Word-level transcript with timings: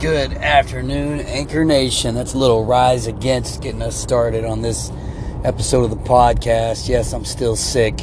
Good 0.00 0.34
afternoon, 0.34 1.18
Anchor 1.22 1.64
Nation. 1.64 2.14
That's 2.14 2.32
a 2.32 2.38
little 2.38 2.64
rise 2.64 3.08
against 3.08 3.60
getting 3.60 3.82
us 3.82 4.00
started 4.00 4.44
on 4.44 4.62
this 4.62 4.92
episode 5.42 5.82
of 5.82 5.90
the 5.90 5.96
podcast. 5.96 6.88
Yes, 6.88 7.12
I'm 7.12 7.24
still 7.24 7.56
sick, 7.56 7.98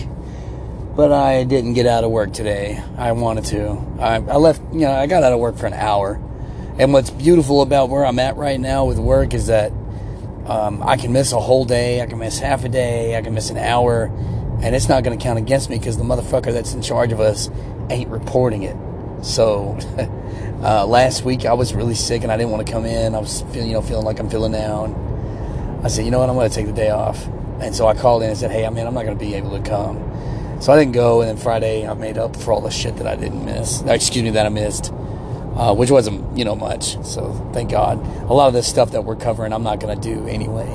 but 0.97 1.13
I 1.13 1.45
didn't 1.45 1.71
get 1.71 1.85
out 1.85 2.03
of 2.03 2.11
work 2.11 2.33
today. 2.33 2.83
I 2.97 3.13
wanted 3.13 3.45
to. 3.45 3.81
I, 3.97 4.15
I 4.15 4.35
left, 4.35 4.61
you 4.73 4.81
know, 4.81 4.91
I 4.91 5.07
got 5.07 5.23
out 5.23 5.31
of 5.31 5.39
work 5.39 5.55
for 5.55 5.67
an 5.67 5.73
hour. 5.73 6.15
And 6.77 6.91
what's 6.91 7.11
beautiful 7.11 7.61
about 7.61 7.87
where 7.87 8.05
I'm 8.05 8.19
at 8.19 8.35
right 8.35 8.59
now 8.59 8.83
with 8.83 8.99
work 8.99 9.33
is 9.33 9.47
that 9.47 9.71
um, 10.47 10.83
I 10.83 10.97
can 10.97 11.13
miss 11.13 11.31
a 11.31 11.39
whole 11.39 11.63
day, 11.63 12.01
I 12.01 12.07
can 12.07 12.19
miss 12.19 12.39
half 12.39 12.65
a 12.65 12.69
day, 12.69 13.17
I 13.17 13.21
can 13.21 13.33
miss 13.33 13.49
an 13.51 13.57
hour, 13.57 14.11
and 14.61 14.75
it's 14.75 14.89
not 14.89 15.05
going 15.05 15.17
to 15.17 15.23
count 15.23 15.39
against 15.39 15.69
me 15.69 15.77
because 15.79 15.97
the 15.97 16.03
motherfucker 16.03 16.51
that's 16.51 16.73
in 16.73 16.81
charge 16.81 17.13
of 17.13 17.21
us 17.21 17.49
ain't 17.89 18.09
reporting 18.09 18.63
it. 18.63 18.75
So 19.23 19.77
uh, 20.63 20.85
last 20.85 21.23
week 21.23 21.45
I 21.45 21.53
was 21.53 21.73
really 21.73 21.95
sick 21.95 22.23
and 22.23 22.31
I 22.31 22.37
didn't 22.37 22.51
want 22.51 22.65
to 22.65 22.71
come 22.71 22.85
in. 22.85 23.15
I 23.15 23.19
was 23.19 23.41
feeling, 23.51 23.67
you 23.67 23.73
know, 23.73 23.81
feeling 23.81 24.05
like 24.05 24.19
I'm 24.19 24.29
feeling 24.29 24.51
down. 24.51 25.81
I 25.83 25.87
said, 25.87 26.05
you 26.05 26.11
know 26.11 26.19
what, 26.19 26.29
I'm 26.29 26.35
going 26.35 26.49
to 26.49 26.55
take 26.55 26.65
the 26.65 26.73
day 26.73 26.89
off. 26.89 27.25
And 27.59 27.75
so 27.75 27.87
I 27.87 27.93
called 27.93 28.23
in 28.23 28.29
and 28.29 28.37
said, 28.37 28.51
hey, 28.51 28.65
I 28.65 28.69
mean, 28.69 28.85
I'm 28.87 28.93
not 28.93 29.05
going 29.05 29.17
to 29.17 29.23
be 29.23 29.35
able 29.35 29.51
to 29.51 29.61
come. 29.61 29.99
So 30.61 30.73
I 30.73 30.79
didn't 30.79 30.93
go. 30.93 31.21
And 31.21 31.29
then 31.29 31.37
Friday 31.37 31.87
I 31.87 31.93
made 31.93 32.17
up 32.17 32.35
for 32.35 32.51
all 32.51 32.61
the 32.61 32.71
shit 32.71 32.97
that 32.97 33.07
I 33.07 33.15
didn't 33.15 33.45
miss. 33.45 33.81
Excuse 33.81 34.23
me, 34.23 34.31
that 34.31 34.45
I 34.45 34.49
missed. 34.49 34.91
Uh, 35.55 35.73
which 35.73 35.89
wasn't, 35.89 36.37
you 36.37 36.43
know, 36.43 36.55
much. 36.55 37.01
So 37.05 37.31
thank 37.53 37.71
God. 37.71 37.97
A 38.23 38.33
lot 38.33 38.47
of 38.47 38.53
this 38.53 38.67
stuff 38.67 38.91
that 38.91 39.05
we're 39.05 39.15
covering, 39.15 39.53
I'm 39.53 39.63
not 39.63 39.79
going 39.79 39.99
to 39.99 40.01
do 40.01 40.27
anyway. 40.27 40.69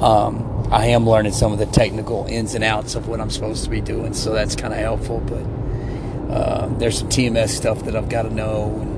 Um, 0.00 0.68
I 0.72 0.86
am 0.86 1.06
learning 1.06 1.32
some 1.32 1.52
of 1.52 1.58
the 1.58 1.66
technical 1.66 2.24
ins 2.26 2.54
and 2.54 2.64
outs 2.64 2.94
of 2.94 3.08
what 3.08 3.20
I'm 3.20 3.30
supposed 3.30 3.64
to 3.64 3.70
be 3.70 3.82
doing, 3.82 4.14
so 4.14 4.32
that's 4.32 4.56
kind 4.56 4.72
of 4.72 4.80
helpful. 4.80 5.20
But 5.20 6.34
uh, 6.34 6.68
there's 6.78 6.98
some 6.98 7.08
TMS 7.08 7.50
stuff 7.50 7.84
that 7.84 7.94
I've 7.94 8.08
got 8.08 8.22
to 8.22 8.30
know. 8.30 8.70
And, 8.80 8.95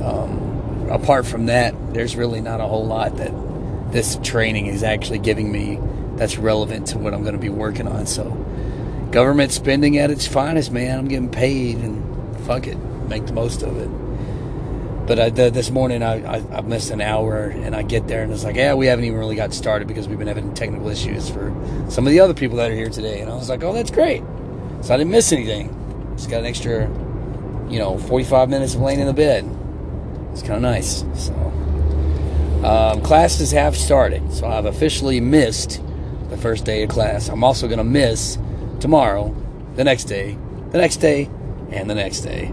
um, 0.00 0.88
apart 0.90 1.26
from 1.26 1.46
that, 1.46 1.74
there's 1.94 2.16
really 2.16 2.40
not 2.40 2.60
a 2.60 2.66
whole 2.66 2.86
lot 2.86 3.16
that 3.16 3.32
this 3.92 4.18
training 4.22 4.66
is 4.66 4.82
actually 4.82 5.18
giving 5.18 5.50
me 5.50 5.78
that's 6.16 6.36
relevant 6.36 6.88
to 6.88 6.98
what 6.98 7.14
I'm 7.14 7.22
going 7.22 7.34
to 7.34 7.40
be 7.40 7.48
working 7.48 7.88
on. 7.88 8.06
So, 8.06 8.24
government 9.10 9.52
spending 9.52 9.98
at 9.98 10.10
its 10.10 10.26
finest, 10.26 10.70
man. 10.70 10.98
I'm 10.98 11.08
getting 11.08 11.30
paid, 11.30 11.78
and 11.78 12.36
fuck 12.44 12.66
it, 12.66 12.76
make 13.08 13.26
the 13.26 13.32
most 13.32 13.62
of 13.62 13.76
it. 13.76 13.88
But 15.06 15.18
I, 15.18 15.30
the, 15.30 15.50
this 15.50 15.70
morning 15.70 16.04
I, 16.04 16.36
I, 16.36 16.58
I, 16.58 16.60
missed 16.60 16.90
an 16.90 17.00
hour, 17.00 17.46
and 17.46 17.74
I 17.74 17.82
get 17.82 18.06
there 18.06 18.22
and 18.22 18.32
it's 18.32 18.44
like, 18.44 18.54
yeah, 18.54 18.74
we 18.74 18.86
haven't 18.86 19.04
even 19.06 19.18
really 19.18 19.34
got 19.34 19.52
started 19.52 19.88
because 19.88 20.06
we've 20.06 20.18
been 20.18 20.28
having 20.28 20.54
technical 20.54 20.88
issues 20.88 21.28
for 21.28 21.52
some 21.88 22.06
of 22.06 22.12
the 22.12 22.20
other 22.20 22.32
people 22.32 22.58
that 22.58 22.70
are 22.70 22.74
here 22.74 22.90
today. 22.90 23.20
And 23.20 23.28
I 23.28 23.34
was 23.34 23.48
like, 23.48 23.64
oh, 23.64 23.72
that's 23.72 23.90
great. 23.90 24.22
So 24.82 24.94
I 24.94 24.98
didn't 24.98 25.10
miss 25.10 25.32
anything. 25.32 26.14
Just 26.16 26.30
got 26.30 26.40
an 26.40 26.46
extra, 26.46 26.82
you 27.68 27.80
know, 27.80 27.98
45 27.98 28.48
minutes 28.48 28.76
of 28.76 28.82
laying 28.82 29.00
in 29.00 29.06
the 29.06 29.12
bed. 29.12 29.44
It's 30.32 30.42
kind 30.42 30.54
of 30.54 30.62
nice. 30.62 31.04
So 31.14 31.34
um, 32.64 33.00
classes 33.02 33.52
have 33.52 33.76
started, 33.76 34.32
so 34.32 34.46
I've 34.46 34.66
officially 34.66 35.20
missed 35.20 35.80
the 36.28 36.36
first 36.36 36.64
day 36.64 36.82
of 36.82 36.90
class. 36.90 37.28
I'm 37.28 37.42
also 37.42 37.66
going 37.66 37.78
to 37.78 37.84
miss 37.84 38.38
tomorrow, 38.80 39.34
the 39.76 39.84
next 39.84 40.04
day, 40.04 40.36
the 40.70 40.78
next 40.78 40.96
day, 40.96 41.28
and 41.70 41.88
the 41.88 41.94
next 41.94 42.20
day. 42.20 42.48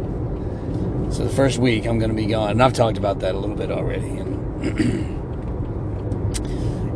So 1.12 1.24
the 1.24 1.34
first 1.36 1.58
week 1.58 1.86
I'm 1.86 2.00
going 2.00 2.12
to 2.12 2.16
be 2.16 2.26
gone, 2.26 2.52
and 2.52 2.64
I've 2.64 2.74
talked 2.74 2.98
about 2.98 3.20
that 3.20 3.36
a 3.36 3.38
little 3.38 3.56
bit 3.56 3.72
already. 3.72 4.08
And 4.08 4.38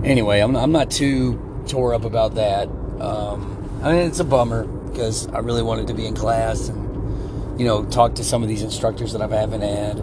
anyway, 0.05 0.39
I'm, 0.39 0.55
I'm 0.55 0.71
not 0.71 0.91
too 0.91 1.63
tore 1.67 1.93
up 1.93 2.05
about 2.05 2.35
that. 2.35 2.67
Um, 2.99 3.79
I 3.83 3.93
mean, 3.93 4.07
it's 4.07 4.19
a 4.19 4.23
bummer 4.23 4.65
because 4.91 5.27
I 5.27 5.39
really 5.39 5.63
wanted 5.63 5.87
to 5.87 5.93
be 5.93 6.05
in 6.05 6.13
class 6.13 6.67
and 6.69 7.59
you 7.59 7.65
know 7.65 7.85
talk 7.85 8.15
to 8.15 8.23
some 8.23 8.43
of 8.43 8.49
these 8.49 8.61
instructors 8.61 9.13
that 9.13 9.21
I 9.21 9.27
haven't 9.27 9.61
had. 9.61 9.97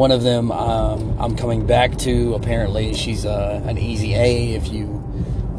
One 0.00 0.12
of 0.12 0.22
them 0.22 0.50
um, 0.50 1.14
I'm 1.20 1.36
coming 1.36 1.66
back 1.66 1.98
to. 1.98 2.32
Apparently, 2.32 2.94
she's 2.94 3.26
uh, 3.26 3.60
an 3.66 3.76
easy 3.76 4.14
A 4.14 4.54
if 4.54 4.72
you 4.72 4.84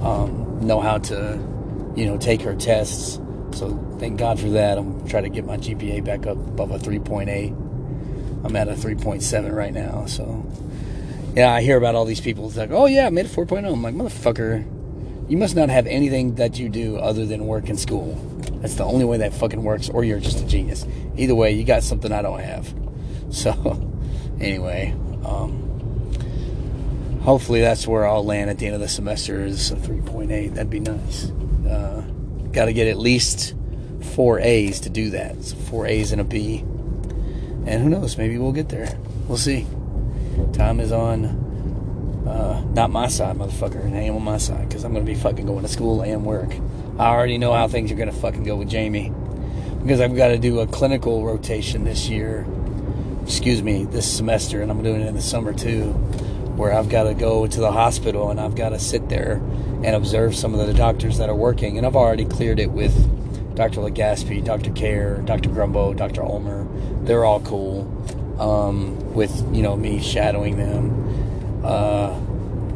um, 0.01 0.65
know 0.65 0.79
how 0.81 0.97
to, 0.97 1.93
you 1.95 2.07
know, 2.07 2.17
take 2.17 2.41
her 2.41 2.55
tests. 2.55 3.19
So 3.51 3.77
thank 3.99 4.17
God 4.17 4.39
for 4.39 4.49
that. 4.49 4.79
I'm 4.79 5.07
trying 5.07 5.25
to 5.25 5.29
get 5.29 5.45
my 5.45 5.57
GPA 5.57 6.03
back 6.03 6.25
up 6.25 6.37
above 6.37 6.71
a 6.71 6.79
3.8. 6.79 7.51
I'm 8.43 8.55
at 8.55 8.67
a 8.67 8.71
3.7 8.71 9.53
right 9.53 9.71
now. 9.71 10.07
So, 10.07 10.43
yeah, 11.35 11.53
I 11.53 11.61
hear 11.61 11.77
about 11.77 11.93
all 11.93 12.05
these 12.05 12.19
people. 12.19 12.47
It's 12.47 12.57
like, 12.57 12.71
oh, 12.71 12.87
yeah, 12.87 13.05
I 13.05 13.09
made 13.11 13.27
a 13.27 13.29
4.0. 13.29 13.71
I'm 13.71 13.83
like, 13.83 13.93
motherfucker, 13.93 14.65
you 15.29 15.37
must 15.37 15.55
not 15.55 15.69
have 15.69 15.85
anything 15.85 16.33
that 16.37 16.57
you 16.57 16.67
do 16.67 16.97
other 16.97 17.27
than 17.27 17.45
work 17.45 17.69
in 17.69 17.77
school. 17.77 18.15
That's 18.61 18.73
the 18.73 18.85
only 18.85 19.05
way 19.05 19.17
that 19.17 19.35
fucking 19.35 19.61
works, 19.61 19.87
or 19.87 20.03
you're 20.03 20.19
just 20.19 20.39
a 20.39 20.47
genius. 20.47 20.87
Either 21.15 21.35
way, 21.35 21.51
you 21.51 21.63
got 21.63 21.83
something 21.83 22.11
I 22.11 22.23
don't 22.23 22.39
have. 22.39 22.73
So, 23.29 23.87
anyway, 24.41 24.93
um, 25.25 25.61
hopefully 27.21 27.61
that's 27.61 27.87
where 27.87 28.05
I'll 28.07 28.25
land 28.25 28.49
at 28.49 28.57
the 28.57 28.65
end 28.65 28.75
of 28.75 28.81
the 28.81 28.89
semester 28.89 29.45
is 29.45 29.71
a 29.71 29.75
3.8. 29.75 30.53
That'd 30.53 30.69
be 30.69 30.79
nice. 30.79 31.29
Uh, 31.67 32.01
got 32.51 32.65
to 32.65 32.73
get 32.73 32.87
at 32.87 32.97
least 32.97 33.55
four 34.15 34.39
A's 34.39 34.81
to 34.81 34.89
do 34.89 35.11
that. 35.11 35.43
So 35.43 35.55
four 35.55 35.85
A's 35.87 36.11
and 36.11 36.19
a 36.19 36.23
B. 36.23 36.59
And 37.65 37.83
who 37.83 37.89
knows, 37.89 38.17
maybe 38.17 38.37
we'll 38.37 38.51
get 38.51 38.69
there. 38.69 38.97
We'll 39.27 39.37
see. 39.37 39.67
Time 40.53 40.79
is 40.79 40.91
on, 40.91 41.25
uh, 42.27 42.61
not 42.73 42.89
my 42.89 43.07
side, 43.07 43.37
motherfucker, 43.37 43.83
and 43.85 43.95
I 43.95 44.01
am 44.01 44.15
on 44.15 44.23
my 44.23 44.37
side 44.37 44.67
because 44.67 44.83
I'm 44.83 44.93
going 44.93 45.05
to 45.05 45.11
be 45.11 45.17
fucking 45.17 45.45
going 45.45 45.61
to 45.61 45.67
school 45.67 46.01
and 46.01 46.25
work. 46.25 46.51
I 46.97 47.07
already 47.07 47.37
know 47.37 47.53
how 47.53 47.67
things 47.67 47.91
are 47.91 47.95
going 47.95 48.11
to 48.11 48.15
fucking 48.15 48.43
go 48.43 48.55
with 48.55 48.69
Jamie 48.69 49.13
because 49.83 49.99
I've 49.99 50.15
got 50.15 50.29
to 50.29 50.37
do 50.37 50.59
a 50.59 50.67
clinical 50.67 51.23
rotation 51.23 51.83
this 51.83 52.09
year. 52.09 52.45
Excuse 53.23 53.61
me, 53.61 53.85
this 53.85 54.11
semester, 54.11 54.61
and 54.61 54.71
I'm 54.71 54.83
doing 54.83 55.01
it 55.01 55.07
in 55.07 55.15
the 55.15 55.21
summer 55.21 55.53
too, 55.53 55.91
where 56.55 56.73
I've 56.73 56.89
got 56.89 57.03
to 57.03 57.13
go 57.13 57.47
to 57.47 57.59
the 57.59 57.71
hospital 57.71 58.29
and 58.29 58.39
I've 58.39 58.55
got 58.55 58.69
to 58.69 58.79
sit 58.79 59.09
there 59.09 59.35
and 59.83 59.95
observe 59.95 60.35
some 60.35 60.53
of 60.53 60.65
the 60.65 60.73
doctors 60.73 61.17
that 61.17 61.29
are 61.29 61.35
working. 61.35 61.77
And 61.77 61.85
I've 61.85 61.95
already 61.95 62.25
cleared 62.25 62.59
it 62.59 62.71
with 62.71 63.55
Dr. 63.55 63.81
Legaspi, 63.81 64.43
Dr. 64.43 64.71
Kerr, 64.71 65.21
Dr. 65.21 65.49
Grumbo, 65.49 65.95
Dr. 65.95 66.23
Ulmer. 66.23 66.67
They're 67.03 67.25
all 67.25 67.41
cool 67.41 67.81
um, 68.39 69.13
with, 69.13 69.43
you 69.53 69.61
know, 69.61 69.75
me 69.75 70.01
shadowing 70.01 70.57
them. 70.57 71.61
Uh, 71.63 72.19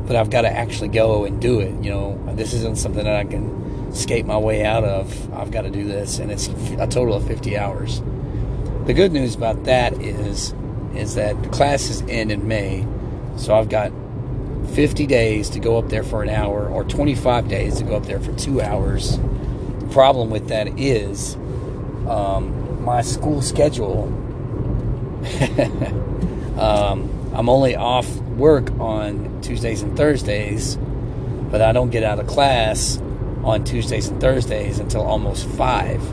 but 0.06 0.16
I've 0.16 0.30
got 0.30 0.42
to 0.42 0.52
actually 0.52 0.90
go 0.90 1.26
and 1.26 1.42
do 1.42 1.60
it. 1.60 1.84
You 1.84 1.90
know, 1.90 2.34
this 2.36 2.54
isn't 2.54 2.78
something 2.78 3.04
that 3.04 3.16
I 3.16 3.24
can 3.24 3.94
skate 3.94 4.26
my 4.26 4.38
way 4.38 4.64
out 4.64 4.84
of. 4.84 5.34
I've 5.34 5.52
got 5.52 5.62
to 5.64 5.70
do 5.70 5.86
this, 5.86 6.20
and 6.20 6.32
it's 6.32 6.48
a 6.78 6.88
total 6.88 7.16
of 7.16 7.26
50 7.28 7.58
hours. 7.58 8.02
The 8.86 8.94
good 8.94 9.12
news 9.12 9.34
about 9.34 9.64
that 9.64 9.94
is, 9.94 10.54
is 10.94 11.16
that 11.16 11.42
the 11.42 11.50
classes 11.50 12.04
end 12.08 12.32
in 12.32 12.48
May, 12.48 12.86
so 13.36 13.56
I've 13.56 13.68
got 13.68 13.92
50 14.76 15.08
days 15.08 15.50
to 15.50 15.60
go 15.60 15.80
up 15.80 15.90
there 15.90 16.04
for 16.04 16.22
an 16.22 16.30
hour, 16.30 16.70
or 16.70 16.84
25 16.84 17.48
days 17.48 17.80
to 17.80 17.84
go 17.84 17.96
up 17.96 18.06
there 18.06 18.20
for 18.20 18.32
two 18.34 18.62
hours 18.62 19.18
The 19.80 19.88
problem 19.92 20.30
with 20.30 20.50
that 20.50 20.80
is 20.80 21.34
um, 22.08 22.84
my 22.84 23.02
school 23.02 23.42
schedule. 23.42 24.04
um, 26.60 27.10
I'm 27.34 27.50
only 27.50 27.76
off 27.76 28.08
work 28.38 28.70
on 28.80 29.42
Tuesdays 29.42 29.82
and 29.82 29.98
Thursdays, 29.98 30.76
but 31.50 31.60
I 31.60 31.72
don't 31.72 31.90
get 31.90 32.04
out 32.04 32.20
of 32.20 32.28
class 32.28 33.02
on 33.44 33.64
Tuesdays 33.64 34.10
and 34.10 34.22
Thursdays 34.22 34.78
until 34.78 35.02
almost 35.02 35.48
five. 35.50 36.04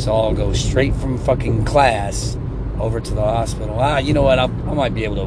So 0.00 0.16
I'll 0.16 0.32
go 0.32 0.54
straight 0.54 0.94
from 0.94 1.18
fucking 1.18 1.66
class 1.66 2.38
over 2.78 3.00
to 3.00 3.14
the 3.14 3.20
hospital. 3.20 3.78
Ah, 3.78 3.98
you 3.98 4.14
know 4.14 4.22
what? 4.22 4.38
I'll, 4.38 4.50
i 4.70 4.72
might 4.72 4.94
be 4.94 5.04
able 5.04 5.16
to 5.16 5.26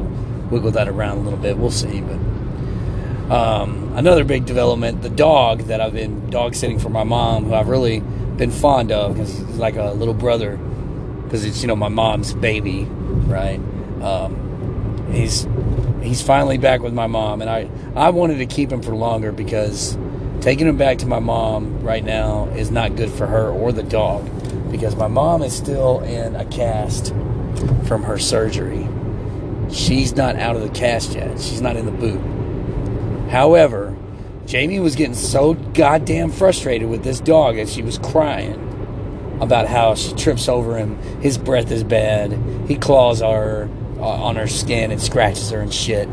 wiggle 0.50 0.72
that 0.72 0.88
around 0.88 1.18
a 1.18 1.20
little 1.20 1.38
bit. 1.38 1.56
We'll 1.56 1.70
see, 1.70 2.00
but 2.00 3.32
um, 3.32 3.92
another 3.94 4.24
big 4.24 4.46
development 4.46 5.00
the 5.00 5.10
dog 5.10 5.60
that 5.66 5.80
I've 5.80 5.92
been 5.92 6.28
dog 6.28 6.56
sitting 6.56 6.80
for 6.80 6.88
my 6.88 7.04
mom, 7.04 7.44
who 7.44 7.54
I've 7.54 7.68
really 7.68 8.00
been 8.00 8.50
fond 8.50 8.90
of 8.90 9.14
because 9.14 9.38
he's 9.38 9.58
like 9.58 9.76
a 9.76 9.92
little 9.92 10.12
brother, 10.12 10.56
because 11.22 11.44
it's, 11.44 11.62
you 11.62 11.68
know, 11.68 11.76
my 11.76 11.88
mom's 11.88 12.34
baby, 12.34 12.82
right? 13.28 13.60
Um, 14.02 15.08
he's 15.12 15.46
he's 16.02 16.20
finally 16.20 16.58
back 16.58 16.80
with 16.80 16.92
my 16.92 17.06
mom, 17.06 17.42
and 17.42 17.48
I, 17.48 17.70
I 17.94 18.10
wanted 18.10 18.38
to 18.38 18.46
keep 18.46 18.72
him 18.72 18.82
for 18.82 18.96
longer 18.96 19.30
because 19.30 19.96
taking 20.40 20.66
him 20.66 20.76
back 20.76 20.98
to 20.98 21.06
my 21.06 21.20
mom 21.20 21.80
right 21.80 22.04
now 22.04 22.46
is 22.56 22.72
not 22.72 22.96
good 22.96 23.10
for 23.10 23.28
her 23.28 23.50
or 23.50 23.70
the 23.70 23.84
dog 23.84 24.28
because 24.74 24.96
my 24.96 25.06
mom 25.06 25.40
is 25.40 25.54
still 25.54 26.00
in 26.00 26.34
a 26.34 26.44
cast 26.46 27.10
from 27.86 28.02
her 28.02 28.18
surgery. 28.18 28.88
She's 29.70 30.16
not 30.16 30.34
out 30.34 30.56
of 30.56 30.62
the 30.62 30.68
cast 30.68 31.14
yet. 31.14 31.40
She's 31.40 31.60
not 31.60 31.76
in 31.76 31.86
the 31.86 31.92
boot. 31.92 32.20
However, 33.30 33.96
Jamie 34.46 34.80
was 34.80 34.96
getting 34.96 35.14
so 35.14 35.54
goddamn 35.54 36.32
frustrated 36.32 36.88
with 36.88 37.04
this 37.04 37.20
dog 37.20 37.56
as 37.56 37.72
she 37.72 37.82
was 37.82 37.98
crying 37.98 39.38
about 39.40 39.68
how 39.68 39.94
she 39.94 40.12
trips 40.14 40.48
over 40.48 40.76
him. 40.76 40.98
His 41.20 41.38
breath 41.38 41.70
is 41.70 41.84
bad. 41.84 42.32
He 42.66 42.74
claws 42.74 43.20
her 43.20 43.70
uh, 43.98 44.00
on 44.00 44.34
her 44.34 44.48
skin 44.48 44.90
and 44.90 45.00
scratches 45.00 45.50
her 45.50 45.60
and 45.60 45.72
shit. 45.72 46.08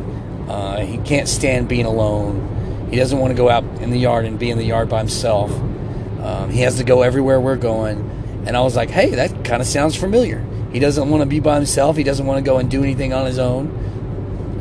Uh, 0.47 0.81
he 0.81 0.99
can't 0.99 1.27
stand 1.27 1.67
being 1.67 1.87
alone. 1.87 2.87
He 2.91 2.97
doesn't 2.97 3.17
want 3.17 3.31
to 3.31 3.37
go 3.37 3.49
out 3.49 3.63
in 3.81 3.89
the 3.89 3.97
yard 3.97 4.25
and 4.25 4.37
be 4.37 4.51
in 4.51 4.59
the 4.59 4.65
yard 4.65 4.87
by 4.87 4.99
himself. 4.99 5.51
Um, 6.21 6.51
he 6.51 6.61
has 6.61 6.77
to 6.77 6.83
go 6.83 7.01
everywhere 7.01 7.41
we're 7.41 7.55
going. 7.55 8.20
And 8.45 8.57
I 8.57 8.61
was 8.61 8.75
like, 8.75 8.89
hey, 8.89 9.11
that 9.11 9.45
kind 9.45 9.61
of 9.61 9.67
sounds 9.67 9.95
familiar. 9.95 10.45
He 10.73 10.79
doesn't 10.79 11.09
want 11.09 11.21
to 11.21 11.25
be 11.25 11.39
by 11.39 11.55
himself. 11.55 11.97
He 11.97 12.03
doesn't 12.03 12.25
want 12.25 12.43
to 12.43 12.49
go 12.49 12.57
and 12.57 12.71
do 12.71 12.81
anything 12.83 13.13
on 13.13 13.25
his 13.25 13.39
own. 13.39 13.67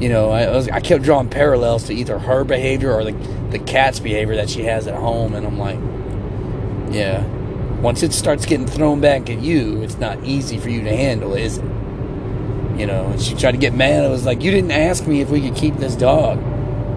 you 0.00 0.08
know, 0.08 0.30
I, 0.30 0.50
was, 0.50 0.68
I 0.68 0.80
kept 0.80 1.04
drawing 1.04 1.28
parallels 1.28 1.84
to 1.84 1.94
either 1.94 2.18
her 2.18 2.42
behavior 2.42 2.92
or 2.92 3.04
the, 3.04 3.12
the 3.50 3.58
cat's 3.58 4.00
behavior 4.00 4.36
that 4.36 4.48
she 4.48 4.62
has 4.64 4.86
at 4.86 4.94
home. 4.94 5.34
And 5.34 5.46
I'm 5.46 5.58
like, 5.58 5.78
yeah, 6.92 7.22
once 7.80 8.02
it 8.02 8.12
starts 8.14 8.46
getting 8.46 8.66
thrown 8.66 9.00
back 9.00 9.28
at 9.28 9.40
you, 9.40 9.82
it's 9.82 9.98
not 9.98 10.24
easy 10.24 10.58
for 10.58 10.70
you 10.70 10.82
to 10.82 10.96
handle, 10.96 11.34
is 11.34 11.58
it? 11.58 11.64
You 12.78 12.86
know, 12.86 13.08
and 13.08 13.20
she 13.20 13.34
tried 13.34 13.52
to 13.52 13.58
get 13.58 13.74
mad. 13.74 14.04
I 14.04 14.08
was 14.08 14.24
like, 14.24 14.42
you 14.42 14.50
didn't 14.50 14.70
ask 14.70 15.06
me 15.06 15.20
if 15.20 15.28
we 15.28 15.42
could 15.42 15.54
keep 15.54 15.76
this 15.76 15.94
dog. 15.94 16.38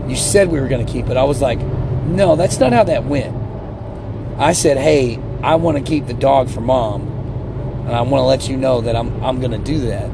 You 0.09 0.15
said 0.15 0.49
we 0.49 0.61
were 0.61 0.69
going 0.69 0.85
to 0.85 0.91
keep 0.91 1.07
it. 1.07 1.17
I 1.17 1.23
was 1.23 1.41
like, 1.41 1.59
no, 1.59 2.37
that's 2.37 2.59
not 2.59 2.71
how 2.71 2.85
that 2.85 3.03
went. 3.03 3.35
I 4.39 4.53
said, 4.53 4.77
hey, 4.77 5.17
I 5.43 5.55
want 5.55 5.77
to 5.77 5.83
keep 5.83 6.07
the 6.07 6.13
dog 6.13 6.49
for 6.49 6.61
mom, 6.61 7.01
and 7.85 7.91
I 7.91 8.01
want 8.01 8.21
to 8.21 8.25
let 8.25 8.49
you 8.49 8.57
know 8.57 8.81
that 8.81 8.95
I'm, 8.95 9.23
I'm 9.23 9.39
going 9.39 9.51
to 9.51 9.57
do 9.57 9.79
that. 9.81 10.09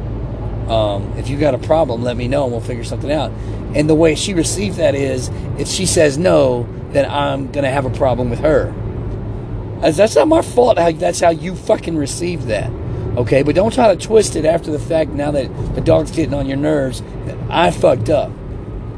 Um, 0.69 1.13
if 1.17 1.29
you 1.29 1.37
got 1.37 1.55
a 1.55 1.57
problem, 1.57 2.03
let 2.03 2.15
me 2.15 2.27
know 2.27 2.43
and 2.43 2.51
we'll 2.51 2.61
figure 2.61 2.83
something 2.83 3.11
out. 3.11 3.31
And 3.73 3.89
the 3.89 3.95
way 3.95 4.13
she 4.15 4.35
received 4.35 4.77
that 4.77 4.93
is, 4.93 5.29
if 5.57 5.67
she 5.67 5.87
says 5.87 6.17
no, 6.17 6.67
then 6.91 7.09
I'm 7.09 7.51
gonna 7.51 7.71
have 7.71 7.85
a 7.85 7.89
problem 7.89 8.29
with 8.29 8.39
her. 8.39 8.73
As 9.81 9.97
that's 9.97 10.15
not 10.15 10.27
my 10.27 10.41
fault. 10.41 10.75
That's 10.75 11.19
how 11.19 11.29
you 11.29 11.55
fucking 11.55 11.97
received 11.97 12.47
that. 12.47 12.71
Okay, 13.17 13.41
but 13.41 13.55
don't 13.55 13.73
try 13.73 13.93
to 13.93 13.99
twist 13.99 14.35
it 14.35 14.45
after 14.45 14.71
the 14.71 14.79
fact. 14.79 15.11
Now 15.11 15.31
that 15.31 15.75
the 15.75 15.81
dog's 15.81 16.11
getting 16.11 16.33
on 16.33 16.45
your 16.47 16.57
nerves, 16.57 17.01
I 17.49 17.71
fucked 17.71 18.09
up. 18.09 18.31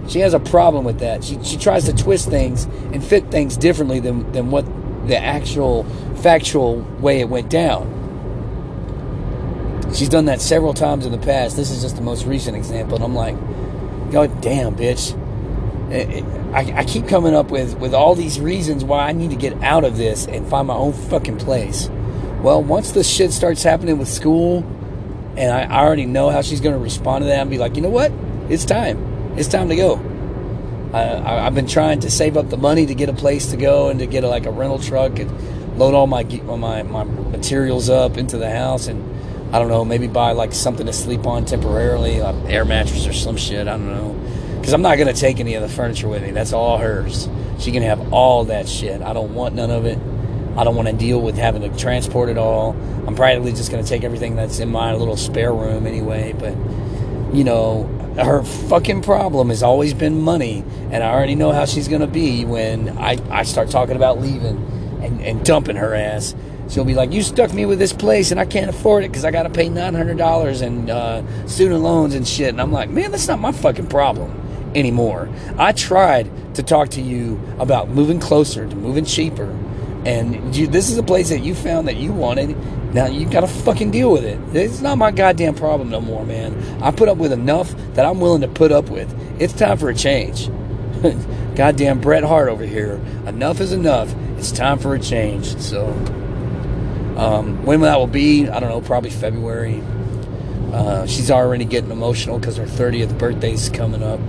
She 0.07 0.19
has 0.19 0.33
a 0.33 0.39
problem 0.39 0.83
with 0.83 0.99
that. 0.99 1.23
She 1.23 1.41
she 1.43 1.57
tries 1.57 1.85
to 1.85 1.93
twist 1.93 2.29
things 2.29 2.65
and 2.91 3.03
fit 3.03 3.29
things 3.31 3.55
differently 3.55 3.99
than 3.99 4.29
than 4.33 4.51
what 4.51 4.65
the 5.07 5.17
actual 5.17 5.83
factual 6.17 6.81
way 6.99 7.19
it 7.19 7.29
went 7.29 7.49
down. 7.49 7.99
She's 9.93 10.09
done 10.09 10.25
that 10.25 10.39
several 10.41 10.73
times 10.73 11.05
in 11.05 11.11
the 11.11 11.17
past. 11.17 11.55
This 11.57 11.69
is 11.69 11.81
just 11.81 11.95
the 11.97 12.01
most 12.01 12.25
recent 12.25 12.55
example, 12.55 12.95
and 12.95 13.03
I'm 13.03 13.15
like, 13.15 13.35
God 14.11 14.41
damn, 14.41 14.75
bitch. 14.75 15.17
I, 16.53 16.79
I 16.79 16.85
keep 16.85 17.07
coming 17.07 17.35
up 17.35 17.51
with, 17.51 17.77
with 17.77 17.93
all 17.93 18.15
these 18.15 18.39
reasons 18.39 18.83
why 18.85 19.07
I 19.07 19.11
need 19.11 19.31
to 19.31 19.35
get 19.35 19.61
out 19.61 19.83
of 19.83 19.97
this 19.97 20.27
and 20.27 20.47
find 20.47 20.67
my 20.67 20.75
own 20.75 20.93
fucking 20.93 21.37
place. 21.39 21.89
Well, 22.41 22.63
once 22.63 22.91
the 22.91 23.03
shit 23.03 23.31
starts 23.31 23.63
happening 23.63 23.97
with 23.97 24.07
school, 24.07 24.59
and 25.35 25.51
I, 25.51 25.63
I 25.63 25.83
already 25.85 26.05
know 26.05 26.29
how 26.29 26.41
she's 26.41 26.61
going 26.61 26.75
to 26.75 26.79
respond 26.81 27.23
to 27.23 27.27
that, 27.27 27.41
and 27.41 27.49
be 27.49 27.57
like, 27.57 27.75
you 27.75 27.81
know 27.81 27.89
what? 27.89 28.11
It's 28.49 28.65
time. 28.65 29.35
It's 29.37 29.47
time 29.47 29.69
to 29.69 29.75
go. 29.75 29.97
I, 30.93 31.43
have 31.43 31.55
been 31.55 31.67
trying 31.67 32.01
to 32.01 32.11
save 32.11 32.37
up 32.37 32.49
the 32.49 32.57
money 32.57 32.85
to 32.85 32.95
get 32.95 33.09
a 33.09 33.13
place 33.13 33.51
to 33.51 33.57
go 33.57 33.89
and 33.89 33.99
to 33.99 34.05
get 34.05 34.23
a, 34.23 34.27
like 34.27 34.45
a 34.45 34.51
rental 34.51 34.79
truck 34.79 35.19
and 35.19 35.77
load 35.77 35.93
all 35.93 36.07
my 36.07 36.23
my 36.23 36.83
my 36.83 37.03
materials 37.03 37.89
up 37.89 38.17
into 38.17 38.37
the 38.37 38.49
house 38.49 38.87
and 38.87 39.11
I 39.53 39.59
don't 39.59 39.67
know, 39.67 39.83
maybe 39.83 40.07
buy 40.07 40.31
like 40.31 40.53
something 40.53 40.85
to 40.85 40.93
sleep 40.93 41.27
on 41.27 41.43
temporarily, 41.43 42.21
like 42.21 42.35
air 42.45 42.63
mattress 42.63 43.05
or 43.05 43.11
some 43.11 43.35
shit. 43.35 43.67
I 43.67 43.71
don't 43.71 43.87
know. 43.87 44.57
Because 44.57 44.73
I'm 44.73 44.81
not 44.81 44.95
to 44.95 45.13
take 45.13 45.39
any 45.41 45.55
of 45.55 45.61
the 45.61 45.67
furniture 45.67 46.07
with 46.07 46.23
me. 46.23 46.31
That's 46.31 46.53
all 46.53 46.77
hers. 46.77 47.27
She 47.59 47.71
can 47.71 47.83
have 47.83 48.13
all 48.13 48.45
that 48.45 48.69
shit. 48.69 49.01
I 49.01 49.11
don't 49.11 49.33
want 49.33 49.55
none 49.55 49.69
of 49.69 49.85
it. 49.85 49.97
I 50.55 50.63
don't 50.63 50.75
want 50.75 50.87
to 50.87 50.93
deal 50.93 51.19
with 51.19 51.35
having 51.35 51.63
to 51.63 51.77
transport 51.77 52.29
it 52.29 52.37
all. 52.37 52.71
I'm 53.07 53.15
probably 53.15 53.51
just 53.51 53.71
going 53.71 53.83
to 53.83 53.89
take 53.89 54.03
everything 54.03 54.35
that's 54.35 54.59
in 54.59 54.69
my 54.69 54.93
little 54.93 55.17
spare 55.17 55.53
room 55.53 55.85
anyway. 55.85 56.33
But, 56.33 56.55
you 57.35 57.43
know, 57.43 57.89
her 58.15 58.43
fucking 58.43 59.01
problem 59.01 59.49
has 59.49 59.63
always 59.63 59.93
been 59.93 60.21
money. 60.21 60.63
And 60.91 61.03
I 61.03 61.11
already 61.13 61.35
know 61.35 61.51
how 61.51 61.65
she's 61.65 61.87
to 62.01 62.07
be 62.07 62.45
when 62.45 62.97
I, 62.97 63.17
I 63.29 63.43
start 63.43 63.69
talking 63.69 63.95
about 63.95 64.19
leaving 64.19 64.57
and, 65.01 65.21
and 65.21 65.45
dumping 65.45 65.77
her 65.77 65.95
ass 65.95 66.35
she'll 66.71 66.85
be 66.85 66.93
like, 66.93 67.11
"You 67.11 67.21
stuck 67.21 67.53
me 67.53 67.65
with 67.65 67.79
this 67.79 67.93
place, 67.93 68.31
and 68.31 68.39
I 68.39 68.45
can't 68.45 68.69
afford 68.69 69.03
it 69.03 69.09
because 69.09 69.25
I 69.25 69.31
got 69.31 69.43
to 69.43 69.49
pay 69.49 69.69
nine 69.69 69.93
hundred 69.93 70.17
dollars 70.17 70.61
in 70.61 70.89
uh, 70.89 71.47
student 71.47 71.81
loans 71.81 72.15
and 72.15 72.27
shit." 72.27 72.49
And 72.49 72.61
I'm 72.61 72.71
like, 72.71 72.89
"Man, 72.89 73.11
that's 73.11 73.27
not 73.27 73.39
my 73.39 73.51
fucking 73.51 73.87
problem 73.87 74.31
anymore." 74.73 75.29
I 75.57 75.73
tried 75.73 76.55
to 76.55 76.63
talk 76.63 76.89
to 76.89 77.01
you 77.01 77.39
about 77.59 77.89
moving 77.89 78.19
closer, 78.19 78.67
to 78.67 78.75
moving 78.75 79.05
cheaper, 79.05 79.55
and 80.05 80.55
you, 80.55 80.67
this 80.67 80.89
is 80.89 80.97
a 80.97 81.03
place 81.03 81.29
that 81.29 81.39
you 81.39 81.55
found 81.55 81.87
that 81.87 81.97
you 81.97 82.11
wanted. 82.11 82.57
Now 82.93 83.07
you 83.07 83.29
got 83.29 83.41
to 83.41 83.47
fucking 83.47 83.91
deal 83.91 84.11
with 84.11 84.25
it. 84.25 84.39
It's 84.55 84.81
not 84.81 84.97
my 84.97 85.11
goddamn 85.11 85.55
problem 85.55 85.89
no 85.89 86.01
more, 86.01 86.25
man. 86.25 86.81
I 86.81 86.91
put 86.91 87.07
up 87.07 87.17
with 87.17 87.31
enough 87.31 87.73
that 87.93 88.05
I'm 88.05 88.19
willing 88.19 88.41
to 88.41 88.47
put 88.47 88.71
up 88.71 88.89
with. 88.89 89.13
It's 89.39 89.53
time 89.53 89.77
for 89.77 89.89
a 89.89 89.95
change. 89.95 90.49
goddamn 91.55 92.01
Bret 92.01 92.23
Hart 92.23 92.49
over 92.49 92.65
here. 92.65 93.01
Enough 93.25 93.61
is 93.61 93.71
enough. 93.71 94.13
It's 94.37 94.51
time 94.51 94.79
for 94.79 94.95
a 94.95 94.99
change. 94.99 95.57
So. 95.57 95.87
Um, 97.17 97.65
when 97.65 97.81
that 97.81 97.99
will 97.99 98.07
be, 98.07 98.49
I 98.49 98.59
don't 98.59 98.69
know, 98.69 98.81
probably 98.81 99.11
February. 99.11 99.83
Uh, 100.73 101.05
she's 101.05 101.29
already 101.29 101.65
getting 101.65 101.91
emotional 101.91 102.39
because 102.39 102.57
her 102.57 102.65
30th 102.65 103.17
birthday's 103.17 103.69
coming 103.69 104.01
up, 104.01 104.19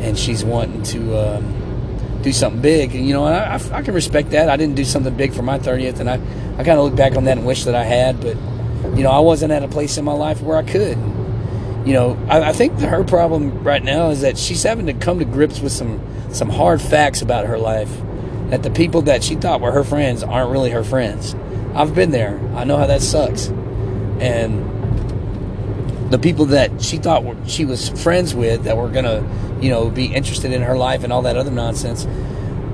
and 0.00 0.16
she's 0.16 0.44
wanting 0.44 0.82
to 0.84 1.18
um, 1.18 1.65
do 2.26 2.32
something 2.32 2.60
big. 2.60 2.94
And 2.94 3.06
you 3.06 3.14
know, 3.14 3.24
I, 3.24 3.56
I, 3.56 3.78
I, 3.78 3.82
can 3.82 3.94
respect 3.94 4.30
that. 4.30 4.50
I 4.50 4.56
didn't 4.56 4.74
do 4.74 4.84
something 4.84 5.16
big 5.16 5.32
for 5.32 5.42
my 5.42 5.58
30th, 5.58 6.00
and 6.00 6.10
I, 6.10 6.14
I 6.58 6.64
kind 6.64 6.78
of 6.78 6.84
look 6.84 6.96
back 6.96 7.16
on 7.16 7.24
that 7.24 7.38
and 7.38 7.46
wish 7.46 7.64
that 7.64 7.74
I 7.74 7.84
had, 7.84 8.20
but 8.20 8.36
you 8.96 9.02
know, 9.02 9.10
I 9.10 9.20
wasn't 9.20 9.52
at 9.52 9.62
a 9.62 9.68
place 9.68 9.96
in 9.96 10.04
my 10.04 10.12
life 10.12 10.42
where 10.42 10.56
I 10.56 10.62
could. 10.62 10.98
You 11.86 11.92
know, 11.92 12.18
I, 12.28 12.48
I 12.48 12.52
think 12.52 12.80
her 12.80 13.04
problem 13.04 13.62
right 13.62 13.82
now 13.82 14.10
is 14.10 14.22
that 14.22 14.36
she's 14.36 14.64
having 14.64 14.86
to 14.86 14.92
come 14.92 15.20
to 15.20 15.24
grips 15.24 15.60
with 15.60 15.72
some 15.72 16.00
some 16.32 16.50
hard 16.50 16.82
facts 16.82 17.22
about 17.22 17.46
her 17.46 17.58
life. 17.58 17.90
That 18.50 18.62
the 18.62 18.70
people 18.70 19.02
that 19.02 19.22
she 19.22 19.36
thought 19.36 19.60
were 19.60 19.72
her 19.72 19.84
friends 19.84 20.22
aren't 20.22 20.50
really 20.50 20.70
her 20.70 20.84
friends 20.84 21.34
I've 21.74 21.94
been 21.94 22.10
there. 22.10 22.40
I 22.54 22.64
know 22.64 22.76
how 22.76 22.86
that 22.86 23.02
sucks. 23.02 23.48
And 24.18 24.75
the 26.10 26.18
people 26.18 26.46
that 26.46 26.82
she 26.82 26.98
thought 26.98 27.24
were, 27.24 27.36
she 27.46 27.64
was 27.64 27.88
friends 28.02 28.34
with 28.34 28.64
that 28.64 28.76
were 28.76 28.88
gonna, 28.88 29.26
you 29.60 29.70
know, 29.70 29.90
be 29.90 30.06
interested 30.06 30.52
in 30.52 30.62
her 30.62 30.76
life 30.76 31.04
and 31.04 31.12
all 31.12 31.22
that 31.22 31.36
other 31.36 31.50
nonsense, 31.50 32.06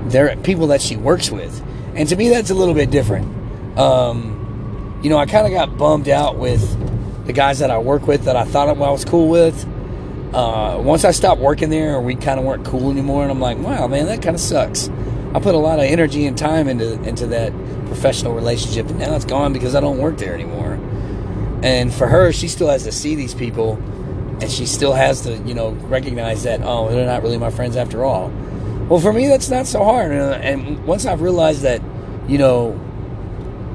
they're 0.05 0.35
people 0.37 0.67
that 0.67 0.81
she 0.81 0.95
works 0.95 1.31
with. 1.31 1.61
And 1.95 2.07
to 2.09 2.15
me, 2.15 2.29
that's 2.29 2.49
a 2.49 2.55
little 2.55 2.73
bit 2.73 2.91
different. 2.91 3.27
Um, 3.77 4.99
you 5.03 5.09
know, 5.09 5.17
I 5.17 5.25
kind 5.25 5.45
of 5.45 5.53
got 5.53 5.77
bummed 5.77 6.09
out 6.09 6.37
with 6.37 7.25
the 7.25 7.33
guys 7.33 7.59
that 7.59 7.71
I 7.71 7.77
work 7.77 8.07
with 8.07 8.25
that 8.25 8.35
I 8.35 8.45
thought 8.45 8.69
I 8.69 8.73
was 8.73 9.05
cool 9.05 9.29
with. 9.29 9.65
Uh, 10.33 10.79
once 10.81 11.05
I 11.05 11.11
stopped 11.11 11.39
working 11.39 11.69
there, 11.69 11.99
we 12.01 12.15
kind 12.15 12.39
of 12.39 12.45
weren't 12.45 12.65
cool 12.65 12.89
anymore, 12.89 13.21
and 13.21 13.31
I'm 13.31 13.39
like, 13.39 13.59
wow, 13.59 13.87
man, 13.87 14.07
that 14.07 14.21
kind 14.21 14.35
of 14.35 14.41
sucks. 14.41 14.89
I 15.35 15.39
put 15.39 15.55
a 15.55 15.59
lot 15.59 15.79
of 15.79 15.85
energy 15.85 16.25
and 16.25 16.37
time 16.37 16.67
into 16.67 17.01
into 17.03 17.27
that 17.27 17.51
professional 17.87 18.33
relationship, 18.33 18.87
and 18.89 18.99
now 18.99 19.15
it's 19.15 19.25
gone 19.25 19.53
because 19.53 19.75
I 19.75 19.79
don't 19.79 19.99
work 19.99 20.17
there 20.17 20.33
anymore. 20.33 20.79
And 21.63 21.93
for 21.93 22.07
her, 22.07 22.33
she 22.33 22.49
still 22.49 22.67
has 22.67 22.83
to 22.83 22.91
see 22.91 23.15
these 23.15 23.33
people, 23.33 23.75
and 24.41 24.51
she 24.51 24.65
still 24.65 24.91
has 24.91 25.21
to, 25.21 25.37
you 25.39 25.53
know, 25.53 25.71
recognize 25.71 26.43
that 26.43 26.61
oh, 26.61 26.89
they're 26.89 27.05
not 27.05 27.23
really 27.23 27.37
my 27.37 27.49
friends 27.49 27.77
after 27.77 28.03
all. 28.03 28.29
Well, 28.89 28.99
for 28.99 29.13
me, 29.13 29.27
that's 29.27 29.49
not 29.49 29.65
so 29.65 29.83
hard. 29.83 30.11
And 30.11 30.85
once 30.85 31.05
I've 31.05 31.21
realized 31.21 31.61
that, 31.61 31.81
you 32.27 32.37
know, 32.37 32.77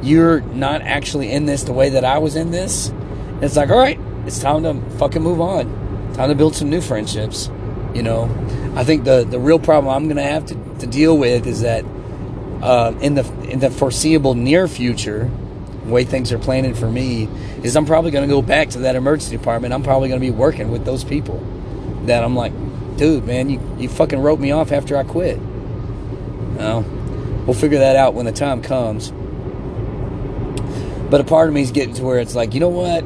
you're 0.02 0.42
not 0.42 0.82
actually 0.82 1.32
in 1.32 1.46
this 1.46 1.62
the 1.62 1.72
way 1.72 1.88
that 1.90 2.04
I 2.04 2.18
was 2.18 2.36
in 2.36 2.50
this, 2.50 2.92
it's 3.40 3.56
like, 3.56 3.70
all 3.70 3.78
right, 3.78 3.98
it's 4.26 4.38
time 4.38 4.62
to 4.64 4.80
fucking 4.98 5.22
move 5.22 5.40
on. 5.40 6.12
Time 6.12 6.28
to 6.28 6.34
build 6.34 6.54
some 6.54 6.68
new 6.68 6.82
friendships. 6.82 7.48
You 7.94 8.02
know, 8.02 8.24
I 8.76 8.84
think 8.84 9.04
the 9.04 9.24
the 9.24 9.38
real 9.38 9.58
problem 9.58 9.94
I'm 9.94 10.04
going 10.04 10.16
to 10.16 10.22
have 10.22 10.44
to 10.80 10.86
deal 10.86 11.16
with 11.16 11.46
is 11.46 11.62
that 11.62 11.86
uh, 12.62 12.92
in 13.00 13.14
the 13.14 13.24
in 13.44 13.60
the 13.60 13.70
foreseeable 13.70 14.34
near 14.34 14.68
future, 14.68 15.30
way 15.88 16.04
things 16.04 16.32
are 16.32 16.38
planning 16.38 16.74
for 16.74 16.90
me 16.90 17.28
is 17.62 17.76
I'm 17.76 17.86
probably 17.86 18.10
going 18.10 18.28
to 18.28 18.32
go 18.32 18.42
back 18.42 18.70
to 18.70 18.80
that 18.80 18.96
emergency 18.96 19.36
department. 19.36 19.74
I'm 19.74 19.82
probably 19.82 20.08
going 20.08 20.20
to 20.20 20.26
be 20.26 20.30
working 20.30 20.70
with 20.70 20.84
those 20.84 21.04
people 21.04 21.38
that 22.04 22.22
I'm 22.22 22.36
like, 22.36 22.52
dude, 22.96 23.24
man, 23.24 23.50
you 23.50 23.60
you 23.78 23.88
fucking 23.88 24.18
wrote 24.18 24.40
me 24.40 24.50
off 24.50 24.72
after 24.72 24.96
I 24.96 25.04
quit. 25.04 25.38
Well, 26.56 26.82
we'll 27.46 27.54
figure 27.54 27.78
that 27.78 27.96
out 27.96 28.14
when 28.14 28.26
the 28.26 28.32
time 28.32 28.62
comes. 28.62 29.12
But 31.10 31.20
a 31.20 31.24
part 31.24 31.48
of 31.48 31.54
me 31.54 31.62
is 31.62 31.70
getting 31.70 31.94
to 31.94 32.04
where 32.04 32.18
it's 32.18 32.34
like, 32.34 32.54
you 32.54 32.60
know 32.60 32.68
what? 32.68 33.04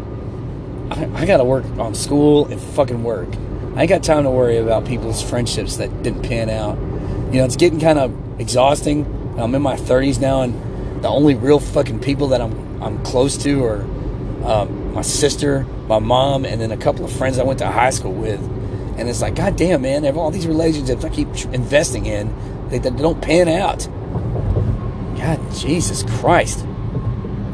I, 0.99 1.23
I 1.23 1.27
got 1.27 1.37
to 1.39 1.45
work 1.45 1.65
on 1.79 1.95
school 1.95 2.47
and 2.47 2.61
fucking 2.61 3.05
work. 3.05 3.29
I 3.77 3.83
ain't 3.83 3.89
got 3.89 4.03
time 4.03 4.25
to 4.25 4.31
worry 4.31 4.59
about 4.59 4.85
people's 4.85 5.23
friendships 5.23 5.77
that 5.77 6.03
didn't 6.03 6.23
pan 6.23 6.51
out 6.51 6.77
you 7.33 7.39
know, 7.39 7.47
it's 7.47 7.57
getting 7.57 7.81
kind 7.81 7.99
of 7.99 8.41
exhausting. 8.41 9.07
I'm 9.39 9.55
in 9.55 9.63
my 9.63 9.77
30s 9.77 10.21
now, 10.21 10.43
and 10.43 11.03
the 11.03 11.09
only 11.09 11.35
real 11.35 11.59
fucking 11.59 12.01
people 12.01 12.29
that 12.29 12.43
I'm 12.43 12.72
I'm 12.83 13.03
close 13.05 13.37
to 13.39 13.65
are 13.65 13.83
um, 14.45 14.95
my 14.95 15.03
sister, 15.03 15.65
my 15.87 15.99
mom, 15.99 16.45
and 16.45 16.61
then 16.61 16.73
a 16.73 16.77
couple 16.77 17.05
of 17.05 17.13
friends 17.13 17.39
I 17.39 17.45
went 17.45 17.59
to 17.61 17.69
high 17.69 17.91
school 17.91 18.13
with. 18.13 18.41
And 18.99 19.09
it's 19.09 19.23
like, 19.23 19.35
God 19.35 19.57
damn, 19.57 19.83
man, 19.83 20.03
I 20.05 20.07
have 20.07 20.17
all 20.17 20.31
these 20.31 20.47
relationships 20.47 21.05
I 21.05 21.09
keep 21.09 21.29
investing 21.47 22.07
in, 22.07 22.35
they, 22.69 22.79
they 22.79 22.91
don't 22.91 23.21
pan 23.21 23.49
out. 23.49 23.87
God, 25.17 25.41
Jesus 25.55 26.03
Christ. 26.21 26.67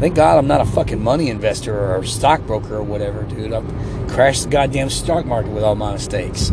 Thank 0.00 0.14
God 0.14 0.38
I'm 0.38 0.46
not 0.46 0.60
a 0.60 0.64
fucking 0.64 1.02
money 1.02 1.28
investor 1.28 1.76
or 1.76 1.96
a 1.96 2.06
stockbroker 2.06 2.76
or 2.76 2.82
whatever, 2.82 3.22
dude. 3.24 3.52
I've 3.52 3.66
crashed 4.08 4.44
the 4.44 4.48
goddamn 4.48 4.90
stock 4.90 5.26
market 5.26 5.50
with 5.50 5.64
all 5.64 5.74
my 5.74 5.92
mistakes. 5.92 6.50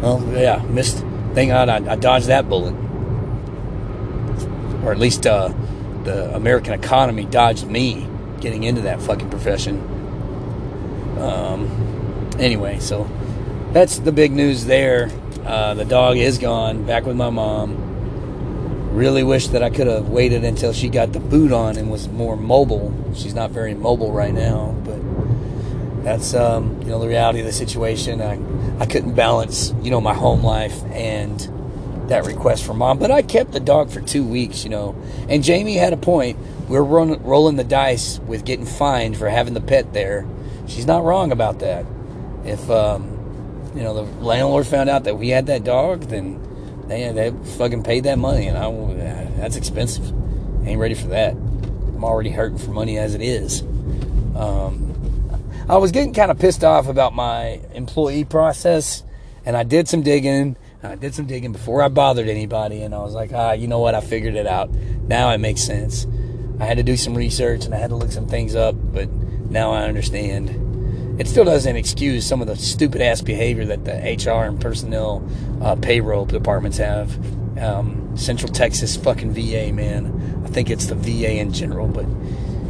Well, 0.00 0.22
yeah, 0.32 0.64
missed 0.68 1.04
Thank 1.34 1.48
God 1.48 1.70
I, 1.70 1.92
I 1.92 1.96
dodged 1.96 2.26
that 2.26 2.48
bullet. 2.48 2.74
Or 4.84 4.92
at 4.92 4.98
least 4.98 5.26
uh, 5.26 5.52
the 6.04 6.34
American 6.34 6.72
economy 6.72 7.24
dodged 7.24 7.66
me 7.66 8.06
getting 8.40 8.64
into 8.64 8.82
that 8.82 9.00
fucking 9.00 9.30
profession. 9.30 9.78
Um, 11.18 12.30
anyway, 12.38 12.78
so 12.80 13.08
that's 13.72 13.98
the 13.98 14.12
big 14.12 14.32
news 14.32 14.64
there. 14.64 15.10
Uh, 15.44 15.74
the 15.74 15.84
dog 15.84 16.16
is 16.16 16.38
gone, 16.38 16.84
back 16.84 17.04
with 17.04 17.16
my 17.16 17.30
mom. 17.30 17.90
Really 18.92 19.22
wish 19.22 19.48
that 19.48 19.62
I 19.62 19.70
could 19.70 19.86
have 19.86 20.08
waited 20.08 20.44
until 20.44 20.72
she 20.72 20.88
got 20.88 21.12
the 21.12 21.20
boot 21.20 21.52
on 21.52 21.76
and 21.76 21.90
was 21.90 22.08
more 22.08 22.36
mobile. 22.36 22.92
She's 23.14 23.34
not 23.34 23.50
very 23.50 23.74
mobile 23.74 24.12
right 24.12 24.34
now, 24.34 24.74
but 24.84 26.04
that's 26.04 26.34
um, 26.34 26.80
you 26.82 26.88
know 26.88 26.98
the 26.98 27.08
reality 27.08 27.40
of 27.40 27.46
the 27.46 27.52
situation. 27.52 28.20
I 28.20 28.38
I 28.80 28.86
couldn't 28.86 29.14
balance 29.14 29.72
you 29.82 29.90
know 29.90 30.00
my 30.00 30.14
home 30.14 30.42
life 30.42 30.82
and 30.90 31.40
that 32.08 32.24
request 32.26 32.64
from 32.64 32.78
mom, 32.78 32.98
but 32.98 33.10
I 33.10 33.22
kept 33.22 33.52
the 33.52 33.60
dog 33.60 33.90
for 33.90 34.00
two 34.00 34.24
weeks, 34.24 34.64
you 34.64 34.70
know. 34.70 34.94
And 35.28 35.42
Jamie 35.42 35.76
had 35.76 35.92
a 35.92 35.96
point. 35.96 36.38
We're 36.68 36.82
run, 36.82 37.22
rolling 37.22 37.56
the 37.56 37.64
dice 37.64 38.18
with 38.20 38.44
getting 38.44 38.66
fined 38.66 39.16
for 39.16 39.28
having 39.28 39.54
the 39.54 39.60
pet 39.60 39.92
there. 39.92 40.26
She's 40.66 40.86
not 40.86 41.04
wrong 41.04 41.32
about 41.32 41.60
that. 41.60 41.86
If 42.44 42.68
um, 42.70 43.72
you 43.74 43.82
know 43.82 43.94
the 43.94 44.24
landlord 44.24 44.66
found 44.66 44.90
out 44.90 45.04
that 45.04 45.16
we 45.16 45.28
had 45.28 45.46
that 45.46 45.64
dog, 45.64 46.02
then 46.02 46.40
they 46.88 47.10
they 47.12 47.30
fucking 47.56 47.82
paid 47.82 48.04
that 48.04 48.18
money, 48.18 48.46
and 48.46 48.58
I 48.58 48.66
that's 49.42 49.56
expensive. 49.56 50.08
ain't 50.64 50.78
ready 50.78 50.94
for 50.94 51.08
that. 51.08 51.32
I'm 51.32 52.04
already 52.04 52.30
hurting 52.30 52.58
for 52.58 52.70
money 52.70 52.96
as 52.96 53.12
it 53.16 53.22
is. 53.22 53.62
Um, 54.36 54.94
I 55.68 55.78
was 55.78 55.90
getting 55.90 56.14
kind 56.14 56.30
of 56.30 56.38
pissed 56.38 56.62
off 56.62 56.86
about 56.86 57.12
my 57.12 57.60
employee 57.74 58.24
process, 58.24 59.02
and 59.44 59.56
I 59.56 59.64
did 59.64 59.88
some 59.88 60.02
digging. 60.02 60.56
I 60.84 60.96
did 60.96 61.14
some 61.14 61.26
digging 61.26 61.52
before 61.52 61.82
I 61.82 61.88
bothered 61.88 62.28
anybody, 62.28 62.82
and 62.82 62.94
I 62.94 62.98
was 62.98 63.14
like, 63.14 63.30
ah, 63.32 63.52
you 63.52 63.68
know 63.68 63.78
what? 63.78 63.94
I 63.94 64.00
figured 64.00 64.34
it 64.34 64.46
out. 64.46 64.70
Now 64.70 65.30
it 65.30 65.38
makes 65.38 65.62
sense. 65.62 66.06
I 66.58 66.64
had 66.64 66.76
to 66.76 66.82
do 66.82 66.96
some 66.96 67.16
research 67.16 67.64
and 67.64 67.74
I 67.74 67.78
had 67.78 67.90
to 67.90 67.96
look 67.96 68.12
some 68.12 68.26
things 68.26 68.54
up, 68.54 68.76
but 68.78 69.10
now 69.50 69.72
I 69.72 69.82
understand. 69.82 71.20
It 71.20 71.26
still 71.26 71.44
doesn't 71.44 71.76
excuse 71.76 72.26
some 72.26 72.40
of 72.40 72.46
the 72.46 72.56
stupid 72.56 73.02
ass 73.02 73.20
behavior 73.20 73.64
that 73.66 73.84
the 73.84 73.92
HR 73.92 74.44
and 74.44 74.60
personnel 74.60 75.28
uh, 75.60 75.76
payroll 75.76 76.24
departments 76.24 76.78
have. 76.78 77.16
Um, 77.58 78.16
Central 78.16 78.52
Texas 78.52 78.96
fucking 78.96 79.32
VA, 79.32 79.72
man. 79.72 80.42
I 80.44 80.48
think 80.48 80.70
it's 80.70 80.86
the 80.86 80.94
VA 80.94 81.38
in 81.38 81.52
general, 81.52 81.88
but 81.88 82.06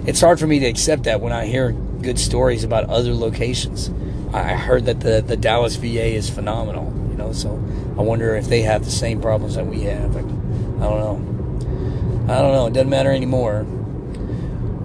it's 0.06 0.20
hard 0.20 0.40
for 0.40 0.46
me 0.46 0.58
to 0.60 0.66
accept 0.66 1.04
that 1.04 1.20
when 1.20 1.32
I 1.32 1.46
hear 1.46 1.72
good 1.72 2.18
stories 2.18 2.64
about 2.64 2.84
other 2.88 3.14
locations. 3.14 3.90
I 4.34 4.54
heard 4.54 4.86
that 4.86 5.00
the, 5.00 5.20
the 5.20 5.36
Dallas 5.36 5.76
VA 5.76 6.14
is 6.14 6.30
phenomenal, 6.30 6.86
you 7.10 7.16
know, 7.16 7.32
so 7.32 7.62
I 7.98 8.02
wonder 8.02 8.34
if 8.36 8.46
they 8.46 8.62
have 8.62 8.84
the 8.84 8.90
same 8.90 9.20
problems 9.20 9.54
that 9.56 9.66
we 9.66 9.82
have. 9.82 10.16
I, 10.16 10.20
I 10.20 10.22
don't 10.22 10.78
know. 10.80 12.32
I 12.32 12.40
don't 12.40 12.52
know. 12.52 12.66
It 12.66 12.72
doesn't 12.72 12.90
matter 12.90 13.10
anymore. 13.10 13.66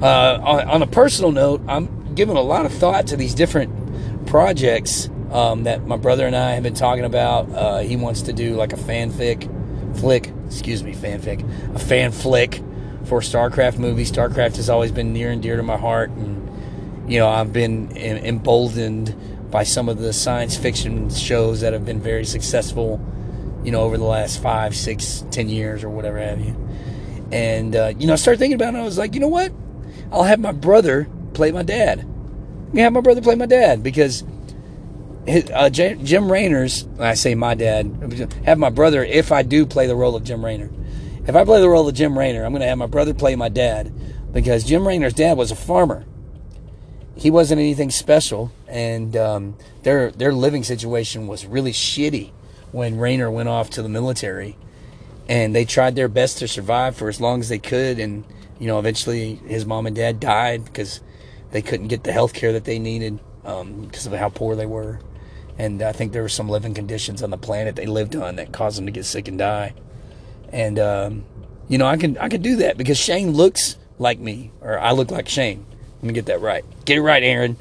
Uh, 0.01 0.39
on, 0.43 0.69
on, 0.69 0.81
a 0.81 0.87
personal 0.87 1.31
note, 1.31 1.61
I'm 1.67 2.13
giving 2.13 2.35
a 2.35 2.41
lot 2.41 2.65
of 2.65 2.73
thought 2.73 3.07
to 3.07 3.17
these 3.17 3.33
different 3.33 4.27
projects 4.27 5.09
um, 5.31 5.63
that 5.63 5.87
my 5.87 5.97
brother 5.97 6.27
and 6.27 6.35
I 6.35 6.51
have 6.51 6.63
been 6.63 6.75
talking 6.75 7.05
about. 7.05 7.49
Uh, 7.51 7.77
he 7.79 7.95
wants 7.95 8.23
to 8.23 8.33
do 8.33 8.55
like 8.55 8.73
a 8.73 8.77
fanfic 8.77 9.49
flick, 9.97 10.31
excuse 10.45 10.83
me, 10.83 10.93
fanfic, 10.93 11.43
a 11.75 11.79
fan 11.79 12.11
flick 12.11 12.61
for 13.05 13.21
StarCraft 13.21 13.79
movie. 13.79 14.03
StarCraft 14.03 14.57
has 14.57 14.69
always 14.69 14.91
been 14.91 15.13
near 15.13 15.31
and 15.31 15.41
dear 15.41 15.57
to 15.57 15.63
my 15.63 15.77
heart, 15.77 16.09
and 16.11 17.11
you 17.11 17.19
know 17.19 17.27
I've 17.27 17.53
been 17.53 17.95
emboldened 17.95 19.15
by 19.51 19.63
some 19.63 19.89
of 19.89 19.99
the 19.99 20.13
science 20.13 20.57
fiction 20.57 21.09
shows 21.09 21.61
that 21.61 21.73
have 21.73 21.85
been 21.85 22.01
very 22.01 22.25
successful, 22.25 22.99
you 23.63 23.71
know, 23.71 23.81
over 23.81 23.97
the 23.97 24.03
last 24.03 24.41
five, 24.41 24.75
six, 24.75 25.25
ten 25.31 25.49
years 25.49 25.83
or 25.83 25.89
whatever 25.89 26.19
have 26.19 26.39
you. 26.39 26.55
And 27.31 27.75
uh, 27.75 27.93
you 27.97 28.07
know, 28.07 28.13
I 28.13 28.17
started 28.17 28.39
thinking 28.39 28.55
about 28.55 28.73
it. 28.73 28.77
I 28.77 28.83
was 28.83 28.97
like, 28.97 29.13
you 29.13 29.19
know 29.19 29.27
what? 29.27 29.51
I'll 30.11 30.23
have 30.23 30.39
my 30.39 30.51
brother 30.51 31.07
play 31.33 31.51
my 31.51 31.63
dad. 31.63 31.99
I'm 31.99 32.77
have 32.77 32.93
my 32.93 33.01
brother 33.01 33.21
play 33.21 33.35
my 33.35 33.45
dad 33.45 33.83
because 33.83 34.23
his, 35.25 35.49
uh, 35.53 35.69
Jim 35.69 36.31
Raynor's. 36.31 36.87
I 36.99 37.13
say 37.13 37.35
my 37.35 37.53
dad. 37.53 38.31
Have 38.45 38.57
my 38.57 38.69
brother 38.69 39.03
if 39.03 39.31
I 39.31 39.43
do 39.43 39.65
play 39.65 39.87
the 39.87 39.95
role 39.95 40.15
of 40.15 40.23
Jim 40.23 40.43
Raynor. 40.43 40.69
If 41.27 41.35
I 41.35 41.43
play 41.43 41.59
the 41.59 41.69
role 41.69 41.87
of 41.87 41.93
Jim 41.93 42.17
Raynor, 42.17 42.45
I'm 42.45 42.51
going 42.51 42.61
to 42.61 42.67
have 42.67 42.77
my 42.77 42.85
brother 42.85 43.13
play 43.13 43.35
my 43.35 43.49
dad 43.49 43.93
because 44.31 44.63
Jim 44.63 44.87
Raynor's 44.87 45.13
dad 45.13 45.37
was 45.37 45.51
a 45.51 45.55
farmer. 45.55 46.05
He 47.17 47.31
wasn't 47.31 47.59
anything 47.59 47.89
special, 47.89 48.51
and 48.67 49.15
um, 49.17 49.55
their 49.83 50.11
their 50.11 50.33
living 50.33 50.63
situation 50.63 51.27
was 51.27 51.45
really 51.45 51.71
shitty 51.71 52.31
when 52.71 52.97
Raynor 52.97 53.31
went 53.31 53.49
off 53.49 53.69
to 53.71 53.81
the 53.81 53.89
military, 53.89 54.55
and 55.27 55.55
they 55.55 55.65
tried 55.65 55.95
their 55.95 56.07
best 56.07 56.37
to 56.39 56.47
survive 56.47 56.95
for 56.95 57.09
as 57.09 57.19
long 57.19 57.39
as 57.39 57.49
they 57.49 57.59
could, 57.59 57.99
and 57.99 58.23
you 58.59 58.67
know 58.67 58.79
eventually 58.79 59.35
his 59.35 59.65
mom 59.65 59.87
and 59.87 59.95
dad 59.95 60.19
died 60.19 60.65
because 60.65 61.01
they 61.51 61.61
couldn't 61.61 61.87
get 61.87 62.03
the 62.03 62.11
health 62.11 62.33
care 62.33 62.53
that 62.53 62.65
they 62.65 62.79
needed 62.79 63.19
um, 63.45 63.85
because 63.85 64.05
of 64.05 64.13
how 64.13 64.29
poor 64.29 64.55
they 64.55 64.65
were, 64.65 64.99
and 65.57 65.81
I 65.81 65.91
think 65.91 66.11
there 66.11 66.21
were 66.21 66.29
some 66.29 66.49
living 66.49 66.73
conditions 66.73 67.23
on 67.23 67.31
the 67.31 67.37
planet 67.37 67.75
they 67.75 67.87
lived 67.87 68.15
on 68.15 68.35
that 68.35 68.51
caused 68.51 68.77
them 68.77 68.85
to 68.85 68.91
get 68.91 69.05
sick 69.05 69.27
and 69.27 69.37
die 69.37 69.73
and 70.51 70.79
um, 70.79 71.25
you 71.67 71.77
know 71.77 71.85
I 71.85 71.97
can 71.97 72.17
I 72.17 72.29
can 72.29 72.41
do 72.41 72.57
that 72.57 72.77
because 72.77 72.97
Shane 72.97 73.31
looks 73.31 73.77
like 73.99 74.19
me, 74.19 74.51
or 74.61 74.79
I 74.79 74.91
look 74.91 75.11
like 75.11 75.27
Shane. 75.27 75.65
Let 76.01 76.07
me 76.07 76.13
get 76.13 76.27
that 76.27 76.41
right. 76.41 76.63
Get 76.85 76.97
it 76.97 77.01
right, 77.01 77.23
Aaron. 77.23 77.57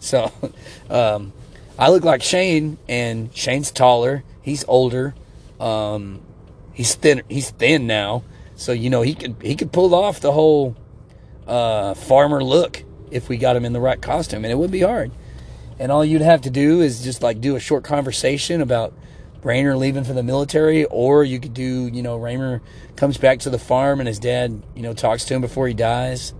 So 0.00 0.32
um, 0.90 1.32
I 1.78 1.90
look 1.90 2.04
like 2.04 2.22
Shane, 2.22 2.78
and 2.88 3.34
Shane's 3.34 3.70
taller. 3.70 4.24
He's 4.42 4.64
older. 4.68 5.14
Um, 5.60 6.20
he's 6.72 6.94
thin. 6.94 7.22
He's 7.28 7.50
thin 7.50 7.86
now, 7.86 8.24
so 8.56 8.72
you 8.72 8.90
know 8.90 9.02
he 9.02 9.14
could 9.14 9.36
he 9.42 9.54
could 9.54 9.72
pull 9.72 9.94
off 9.94 10.20
the 10.20 10.32
whole 10.32 10.76
uh, 11.46 11.94
farmer 11.94 12.42
look 12.42 12.82
if 13.10 13.28
we 13.28 13.36
got 13.36 13.56
him 13.56 13.64
in 13.64 13.72
the 13.72 13.80
right 13.80 14.00
costume, 14.00 14.44
and 14.44 14.52
it 14.52 14.56
wouldn't 14.56 14.72
be 14.72 14.80
hard. 14.80 15.10
And 15.78 15.90
all 15.90 16.04
you'd 16.04 16.22
have 16.22 16.42
to 16.42 16.50
do 16.50 16.80
is 16.80 17.02
just 17.02 17.22
like 17.22 17.40
do 17.40 17.56
a 17.56 17.60
short 17.60 17.84
conversation 17.84 18.60
about 18.60 18.92
Raynor 19.42 19.76
leaving 19.76 20.04
for 20.04 20.12
the 20.12 20.22
military, 20.22 20.84
or 20.84 21.24
you 21.24 21.40
could 21.40 21.54
do, 21.54 21.88
you 21.88 22.02
know, 22.02 22.16
Raynor 22.16 22.62
comes 22.96 23.18
back 23.18 23.40
to 23.40 23.50
the 23.50 23.58
farm 23.58 24.00
and 24.00 24.06
his 24.06 24.18
dad, 24.18 24.62
you 24.74 24.82
know, 24.82 24.94
talks 24.94 25.24
to 25.26 25.34
him 25.34 25.40
before 25.40 25.66
he 25.66 25.74
dies. 25.74 26.32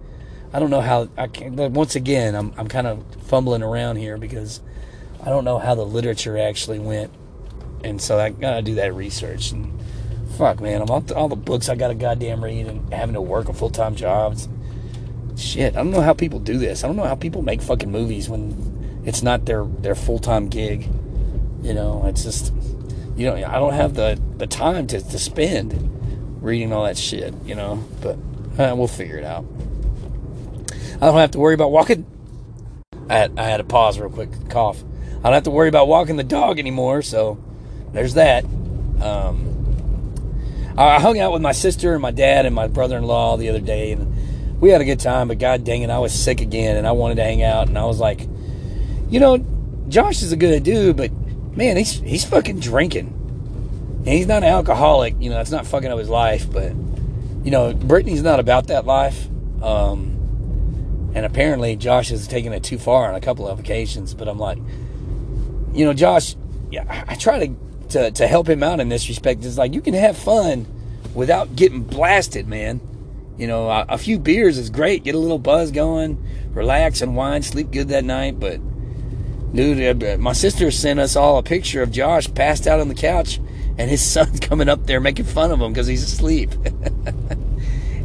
I 0.53 0.59
don't 0.59 0.71
know 0.71 0.81
how. 0.81 1.09
I 1.17 1.29
can 1.29 1.57
once 1.73 1.97
again, 1.97 2.35
I'm 2.35 2.53
I'm 2.57 2.69
kind 2.69 2.87
of 2.87 3.05
fumbling 3.27 3.63
around 3.63 3.97
here 3.97 4.19
because 4.19 4.61
I 5.23 5.27
don't 5.27 5.45
know 5.45 5.59
how 5.59 5.75
the 5.75 5.87
literature 5.87 6.39
actually 6.39 6.79
went, 6.79 7.13
and 7.85 8.01
so 8.01 8.19
I 8.19 8.31
gotta 8.31 8.63
do 8.63 8.75
that 8.77 8.95
research. 8.95 9.53
And 9.53 9.81
fuck, 10.37 10.61
man, 10.61 10.83
I'm 10.83 10.91
all, 10.91 11.05
all 11.15 11.29
the 11.29 11.37
books 11.37 11.69
I 11.69 11.75
got 11.75 11.89
to 11.89 11.95
goddamn 11.95 12.45
read 12.45 12.67
and 12.67 12.93
having 12.93 13.15
to 13.15 13.21
work 13.21 13.49
a 13.49 13.55
full 13.55 13.71
time 13.71 13.95
job. 13.95 14.33
It's, 14.33 14.49
shit, 15.37 15.75
I 15.75 15.79
don't 15.79 15.91
know 15.91 16.03
how 16.03 16.15
people 16.15 16.39
do 16.39 16.59
this. 16.59 16.85
I 16.85 16.87
don't 16.87 16.97
know 16.97 17.05
how 17.05 17.15
people 17.15 17.43
make 17.43 17.63
fucking 17.63 17.91
movies 17.91 18.29
when 18.29 19.03
it's 19.05 19.23
not 19.23 19.47
their 19.47 19.65
their 19.65 19.95
full 19.95 20.19
time 20.19 20.49
gig. 20.49 20.89
You 21.63 21.75
know, 21.75 22.05
it's 22.07 22.25
just 22.25 22.53
you 23.17 23.27
know, 23.27 23.35
I 23.35 23.59
don't 23.59 23.75
have 23.75 23.95
the, 23.95 24.21
the 24.39 24.47
time 24.47 24.87
to, 24.89 25.01
to 25.01 25.19
spend 25.19 26.43
reading 26.43 26.73
all 26.73 26.85
that 26.85 26.97
shit, 26.97 27.35
you 27.45 27.55
know, 27.55 27.85
but 28.01 28.17
uh, 28.59 28.75
we'll 28.75 28.89
figure 28.89 29.19
it 29.19 29.25
out. 29.25 29.45
I 31.03 31.07
don't 31.07 31.19
have 31.19 31.33
to 31.33 31.41
worry 31.41 31.55
about 31.55 31.73
walking. 31.73 32.07
I 33.11 33.15
had, 33.15 33.37
I 33.37 33.43
had 33.43 33.57
to 33.57 33.65
pause 33.65 33.99
real 33.99 34.09
quick, 34.09 34.31
cough. 34.49 34.85
I 35.19 35.23
don't 35.25 35.33
have 35.33 35.43
to 35.43 35.51
worry 35.51 35.69
about 35.69 35.89
walking 35.89 36.15
the 36.15 36.23
dog 36.23 36.61
anymore, 36.61 37.03
so 37.03 37.43
there's 37.93 38.15
that. 38.15 38.45
Um, 38.45 40.15
I 40.79 41.01
hung 41.01 41.19
out 41.19 41.33
with 41.33 41.43
my 41.43 41.51
sister 41.51 41.95
and 41.95 42.01
my 42.01 42.13
dad 42.13 42.47
and 42.47 42.55
my 42.55 42.69
brother 42.69 42.97
in 42.99 43.03
law 43.03 43.37
the 43.37 43.49
other 43.49 43.59
day, 43.59 43.91
and 43.91 44.61
we 44.61 44.71
had 44.71 44.81
a 44.81 44.85
good 44.85 45.01
time, 45.01 45.27
but 45.27 45.41
god 45.41 45.65
dang 45.65 45.83
it, 45.83 45.91
I 45.91 45.99
was 45.99 46.15
sick 46.15 46.41
again, 46.41 46.77
and 46.77 46.87
I 46.87 46.93
wanted 46.93 47.17
to 47.17 47.25
hang 47.25 47.43
out, 47.43 47.67
and 47.67 47.77
I 47.77 47.85
was 47.85 47.99
like, 47.99 48.29
you 49.11 49.19
know, 49.19 49.45
Josh 49.89 50.23
is 50.23 50.31
a 50.31 50.37
good 50.37 50.63
dude, 50.63 50.97
but 50.97 51.11
man, 51.57 51.77
he's 51.77 51.95
he's 51.95 52.25
fucking 52.25 52.61
drinking. 52.61 53.09
And 54.07 54.09
he's 54.09 54.29
not 54.29 54.45
an 54.45 54.51
alcoholic, 54.51 55.17
you 55.19 55.31
know, 55.31 55.37
that's 55.37 55.51
not 55.51 55.67
fucking 55.67 55.91
up 55.91 55.99
his 55.99 56.09
life, 56.09 56.49
but 56.49 56.73
you 57.43 57.51
know, 57.51 57.75
Brittany's 57.75 58.23
not 58.23 58.39
about 58.39 58.69
that 58.69 58.87
life. 58.87 59.27
Um, 59.61 60.12
and 61.15 61.27
apparently 61.27 61.77
Josh 61.77 62.09
has 62.11 62.27
taken 62.27 62.53
it 62.53 62.63
too 62.63 62.79
far 62.79 63.09
on 63.09 63.15
a 63.15 63.21
couple 63.21 63.47
of 63.47 63.59
occasions, 63.59 64.15
but 64.15 64.29
I'm 64.29 64.39
like, 64.39 64.59
you 65.73 65.85
know, 65.85 65.93
Josh, 65.93 66.37
yeah, 66.71 67.05
I 67.09 67.15
try 67.15 67.47
to, 67.47 67.55
to, 67.91 68.11
to 68.13 68.27
help 68.27 68.49
him 68.49 68.63
out 68.63 68.81
in 68.81 68.89
this 68.89 69.09
respect. 69.09 69.45
It's 69.45 69.59
like 69.59 69.75
you 69.75 69.81
can 69.81 69.95
have 69.95 70.17
fun 70.17 70.67
without 71.15 71.55
getting 71.57 71.83
blasted, 71.83 72.47
man. 72.49 72.81
You 73.37 73.47
know, 73.47 73.69
a, 73.69 73.87
a 73.91 73.99
few 73.99 74.19
beers 74.19 74.59
is 74.59 74.71
great. 74.71 75.05
Get 75.05 75.15
a 75.15 75.19
little 75.19 75.39
buzz 75.39 75.71
going, 75.71 76.23
relax 76.53 77.01
and 77.01 77.17
wine, 77.17 77.43
sleep 77.43 77.71
good 77.71 77.89
that 77.89 78.05
night, 78.05 78.39
but 78.39 78.61
Dude, 79.55 80.03
uh, 80.03 80.17
my 80.19 80.33
sister 80.33 80.71
sent 80.71 80.99
us 80.99 81.15
all 81.15 81.37
a 81.37 81.43
picture 81.43 81.83
of 81.83 81.91
Josh 81.91 82.33
passed 82.33 82.67
out 82.67 82.81
on 82.81 82.89
the 82.89 82.95
couch, 82.95 83.39
and 83.77 83.91
his 83.91 84.03
son's 84.11 84.41
coming 84.41 84.69
up 84.69 84.87
there 84.87 85.01
making 85.01 85.27
fun 85.27 85.51
of 85.51 85.61
him 85.61 85.73
because 85.73 85.87
he's 85.87 86.03
asleep. 86.03 86.51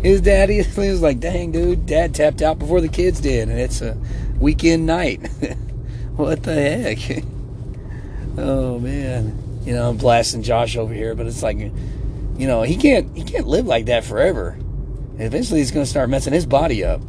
his 0.08 0.22
daddy 0.22 0.58
was 0.78 1.02
like, 1.02 1.20
"Dang, 1.20 1.52
dude, 1.52 1.86
Dad 1.86 2.16
tapped 2.16 2.42
out 2.42 2.60
before 2.60 2.82
the 2.82 2.88
kids 2.88 3.20
did, 3.20 3.50
and 3.50 3.60
it's 3.60 3.82
a 3.82 3.98
weekend 4.40 4.86
night. 4.86 5.18
what 6.16 6.44
the 6.44 6.54
heck?" 6.54 7.24
oh 8.38 8.80
man, 8.80 9.62
you 9.66 9.74
know, 9.74 9.90
I'm 9.90 9.98
blasting 9.98 10.44
Josh 10.44 10.78
over 10.78 10.94
here, 10.94 11.14
but 11.14 11.28
it's 11.28 11.44
like, 11.44 11.58
you 11.58 12.48
know, 12.48 12.64
he 12.64 12.78
can't 12.78 13.16
he 13.16 13.24
can't 13.24 13.48
live 13.48 13.68
like 13.68 13.86
that 13.86 14.04
forever. 14.04 14.58
Eventually, 15.20 15.60
he's 15.60 15.72
going 15.72 15.84
to 15.84 15.90
start 15.90 16.10
messing 16.10 16.34
his 16.34 16.46
body 16.46 16.84
up. 16.84 17.02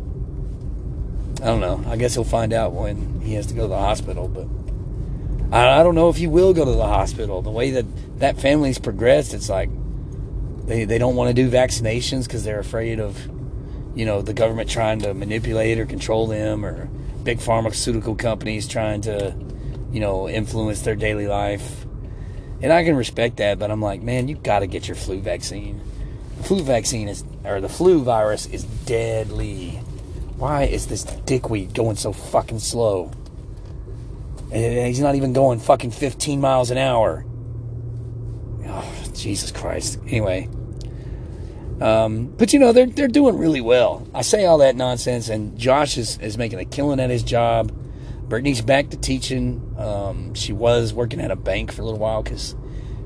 I 1.42 1.44
don't 1.44 1.60
know. 1.60 1.84
I 1.86 1.96
guess 1.96 2.14
he'll 2.14 2.24
find 2.24 2.52
out 2.54 2.72
when 2.72 3.20
he 3.20 3.34
has 3.34 3.46
to 3.48 3.54
go 3.54 3.62
to 3.62 3.68
the 3.68 3.78
hospital. 3.78 4.28
But 4.28 5.54
I, 5.54 5.80
I 5.80 5.82
don't 5.82 5.94
know 5.94 6.08
if 6.08 6.16
he 6.16 6.26
will 6.26 6.54
go 6.54 6.64
to 6.64 6.70
the 6.70 6.86
hospital. 6.86 7.42
The 7.42 7.50
way 7.50 7.70
that 7.72 7.84
that 8.18 8.40
family's 8.40 8.78
progressed, 8.78 9.34
it's 9.34 9.50
like 9.50 9.68
they 10.68 10.84
they 10.84 10.98
don't 10.98 11.16
want 11.16 11.28
to 11.28 11.34
do 11.34 11.50
vaccinations 11.50 12.24
because 12.24 12.44
they're 12.44 12.60
afraid 12.60 13.00
of, 13.00 13.26
you 13.96 14.04
know, 14.04 14.22
the 14.22 14.34
government 14.34 14.70
trying 14.70 15.00
to 15.00 15.14
manipulate 15.14 15.78
or 15.78 15.86
control 15.86 16.26
them, 16.26 16.64
or 16.64 16.88
big 17.24 17.40
pharmaceutical 17.40 18.14
companies 18.14 18.68
trying 18.68 19.00
to, 19.02 19.34
you 19.90 20.00
know, 20.00 20.28
influence 20.28 20.82
their 20.82 20.94
daily 20.94 21.26
life. 21.26 21.84
And 22.60 22.72
I 22.72 22.84
can 22.84 22.96
respect 22.96 23.36
that, 23.38 23.58
but 23.58 23.70
I'm 23.70 23.80
like, 23.80 24.02
man, 24.02 24.28
you 24.28 24.36
got 24.36 24.60
to 24.60 24.66
get 24.66 24.88
your 24.88 24.96
flu 24.96 25.20
vaccine. 25.20 25.80
The 26.38 26.44
flu 26.44 26.62
vaccine 26.62 27.08
is, 27.08 27.24
or 27.44 27.60
the 27.60 27.68
flu 27.68 28.02
virus 28.02 28.46
is 28.46 28.64
deadly. 28.64 29.70
Why 30.36 30.64
is 30.64 30.86
this 30.86 31.04
dickweed 31.04 31.74
going 31.74 31.96
so 31.96 32.12
fucking 32.12 32.60
slow? 32.60 33.10
And 34.52 34.86
he's 34.86 35.00
not 35.00 35.14
even 35.14 35.32
going 35.32 35.60
fucking 35.60 35.90
15 35.90 36.40
miles 36.40 36.70
an 36.70 36.78
hour. 36.78 37.24
Oh, 38.66 38.94
Jesus 39.14 39.50
Christ. 39.50 39.98
Anyway. 40.06 40.48
Um, 41.80 42.26
but 42.26 42.52
you 42.52 42.58
know, 42.58 42.72
they're, 42.72 42.86
they're 42.86 43.08
doing 43.08 43.38
really 43.38 43.60
well. 43.60 44.06
I 44.14 44.22
say 44.22 44.46
all 44.46 44.58
that 44.58 44.76
nonsense, 44.76 45.28
and 45.28 45.56
Josh 45.58 45.96
is, 45.96 46.18
is 46.18 46.36
making 46.36 46.58
a 46.58 46.64
killing 46.64 47.00
at 47.00 47.10
his 47.10 47.22
job. 47.22 47.72
Brittany's 48.28 48.60
back 48.60 48.90
to 48.90 48.96
teaching. 48.96 49.74
Um, 49.78 50.34
she 50.34 50.52
was 50.52 50.92
working 50.92 51.20
at 51.20 51.30
a 51.30 51.36
bank 51.36 51.72
for 51.72 51.82
a 51.82 51.84
little 51.84 52.00
while 52.00 52.22
because 52.22 52.56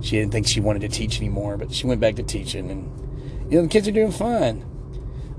she 0.00 0.16
didn't 0.16 0.32
think 0.32 0.48
she 0.48 0.60
wanted 0.60 0.80
to 0.80 0.88
teach 0.88 1.18
anymore, 1.18 1.56
but 1.56 1.72
she 1.72 1.86
went 1.86 2.00
back 2.00 2.16
to 2.16 2.22
teaching, 2.22 2.70
and 2.70 3.50
you 3.52 3.58
know, 3.58 3.62
the 3.62 3.68
kids 3.68 3.86
are 3.86 3.92
doing 3.92 4.10
fine. 4.10 4.64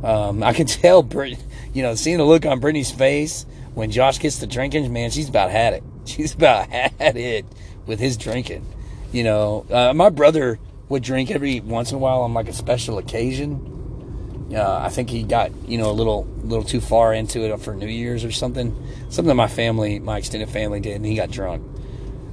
Um, 0.03 0.43
I 0.43 0.53
can 0.53 0.65
tell, 0.67 1.03
Brit, 1.03 1.37
you 1.73 1.83
know, 1.83 1.95
seeing 1.95 2.17
the 2.17 2.23
look 2.23 2.45
on 2.45 2.59
Brittany's 2.59 2.91
face 2.91 3.45
when 3.73 3.91
Josh 3.91 4.19
gets 4.19 4.39
to 4.39 4.47
drinking, 4.47 4.91
man, 4.93 5.09
she's 5.09 5.29
about 5.29 5.49
had 5.49 5.73
it. 5.73 5.83
She's 6.05 6.33
about 6.33 6.69
had 6.69 7.15
it 7.15 7.45
with 7.85 7.99
his 7.99 8.17
drinking. 8.17 8.65
You 9.13 9.23
know, 9.23 9.65
uh, 9.69 9.93
my 9.93 10.09
brother 10.09 10.59
would 10.93 11.03
drink 11.03 11.31
every 11.31 11.59
once 11.59 11.91
in 11.91 11.95
a 11.95 11.99
while 11.99 12.21
on 12.21 12.33
like 12.33 12.47
a 12.47 12.53
special 12.53 12.99
occasion. 12.99 14.49
Uh, 14.53 14.77
I 14.77 14.89
think 14.89 15.09
he 15.09 15.23
got 15.23 15.51
you 15.67 15.77
know 15.79 15.89
a 15.89 15.91
little 15.91 16.25
little 16.43 16.63
too 16.63 16.79
far 16.79 17.13
into 17.13 17.41
it 17.41 17.59
for 17.59 17.73
New 17.73 17.87
Year's 17.87 18.23
or 18.23 18.31
something. 18.31 18.75
Something 19.09 19.35
my 19.35 19.47
family, 19.47 19.99
my 19.99 20.19
extended 20.19 20.49
family 20.49 20.79
did, 20.79 20.95
and 20.95 21.05
he 21.05 21.15
got 21.15 21.31
drunk. 21.31 21.63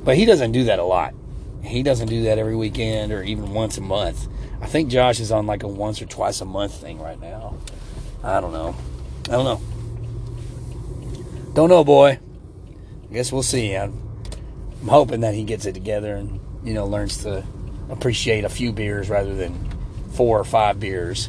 But 0.04 0.16
he 0.16 0.26
doesn't 0.26 0.52
do 0.52 0.64
that 0.64 0.78
a 0.78 0.84
lot. 0.84 1.14
He 1.62 1.82
doesn't 1.82 2.08
do 2.08 2.24
that 2.24 2.38
every 2.38 2.54
weekend 2.54 3.12
or 3.12 3.22
even 3.22 3.52
once 3.52 3.78
a 3.78 3.80
month. 3.80 4.28
I 4.60 4.66
think 4.66 4.90
Josh 4.90 5.20
is 5.20 5.32
on 5.32 5.46
like 5.46 5.62
a 5.62 5.68
once 5.68 6.02
or 6.02 6.06
twice 6.06 6.40
a 6.42 6.44
month 6.44 6.74
thing 6.74 7.00
right 7.00 7.20
now. 7.20 7.56
I 8.22 8.40
don't 8.40 8.52
know. 8.52 8.76
I 9.26 9.32
don't 9.32 9.44
know. 9.44 9.60
Don't 11.54 11.70
know, 11.70 11.84
boy. 11.84 12.18
I 13.10 13.14
guess 13.14 13.32
we'll 13.32 13.42
see. 13.42 13.74
I'm, 13.74 13.98
I'm 14.82 14.88
hoping 14.88 15.20
that 15.20 15.34
he 15.34 15.44
gets 15.44 15.64
it 15.64 15.72
together 15.72 16.14
and 16.14 16.40
you 16.62 16.74
know 16.74 16.84
learns 16.84 17.22
to 17.22 17.44
appreciate 17.90 18.44
a 18.44 18.48
few 18.48 18.72
beers 18.72 19.08
rather 19.08 19.34
than 19.34 19.68
four 20.12 20.38
or 20.38 20.44
five 20.44 20.80
beers. 20.80 21.28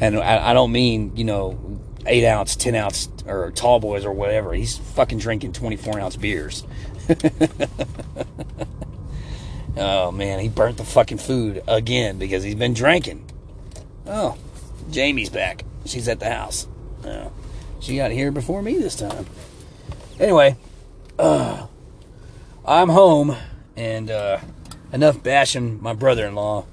And 0.00 0.18
I, 0.18 0.50
I 0.50 0.54
don't 0.54 0.72
mean 0.72 1.16
you 1.16 1.24
know 1.24 1.80
eight 2.06 2.24
ounce, 2.24 2.56
ten 2.56 2.74
ounce, 2.74 3.08
or 3.26 3.50
tall 3.52 3.80
boys 3.80 4.04
or 4.04 4.12
whatever. 4.12 4.52
He's 4.54 4.76
fucking 4.78 5.18
drinking 5.18 5.52
twenty 5.52 5.76
four 5.76 5.98
ounce 6.00 6.16
beers. 6.16 6.64
oh 9.76 10.10
man, 10.12 10.40
he 10.40 10.48
burnt 10.48 10.76
the 10.76 10.84
fucking 10.84 11.18
food 11.18 11.62
again 11.66 12.18
because 12.18 12.42
he's 12.42 12.54
been 12.54 12.74
drinking. 12.74 13.24
Oh, 14.06 14.36
Jamie's 14.90 15.30
back. 15.30 15.64
She's 15.84 16.08
at 16.08 16.20
the 16.20 16.30
house. 16.30 16.66
Oh, 17.04 17.32
she 17.80 17.96
got 17.96 18.10
here 18.10 18.30
before 18.30 18.62
me 18.62 18.78
this 18.78 18.96
time. 18.96 19.26
Anyway, 20.18 20.56
uh, 21.18 21.66
I'm 22.66 22.88
home 22.88 23.36
and 23.76 24.10
uh, 24.10 24.38
enough 24.92 25.22
bashing 25.22 25.82
my 25.82 25.92
brother-in-law. 25.92 26.66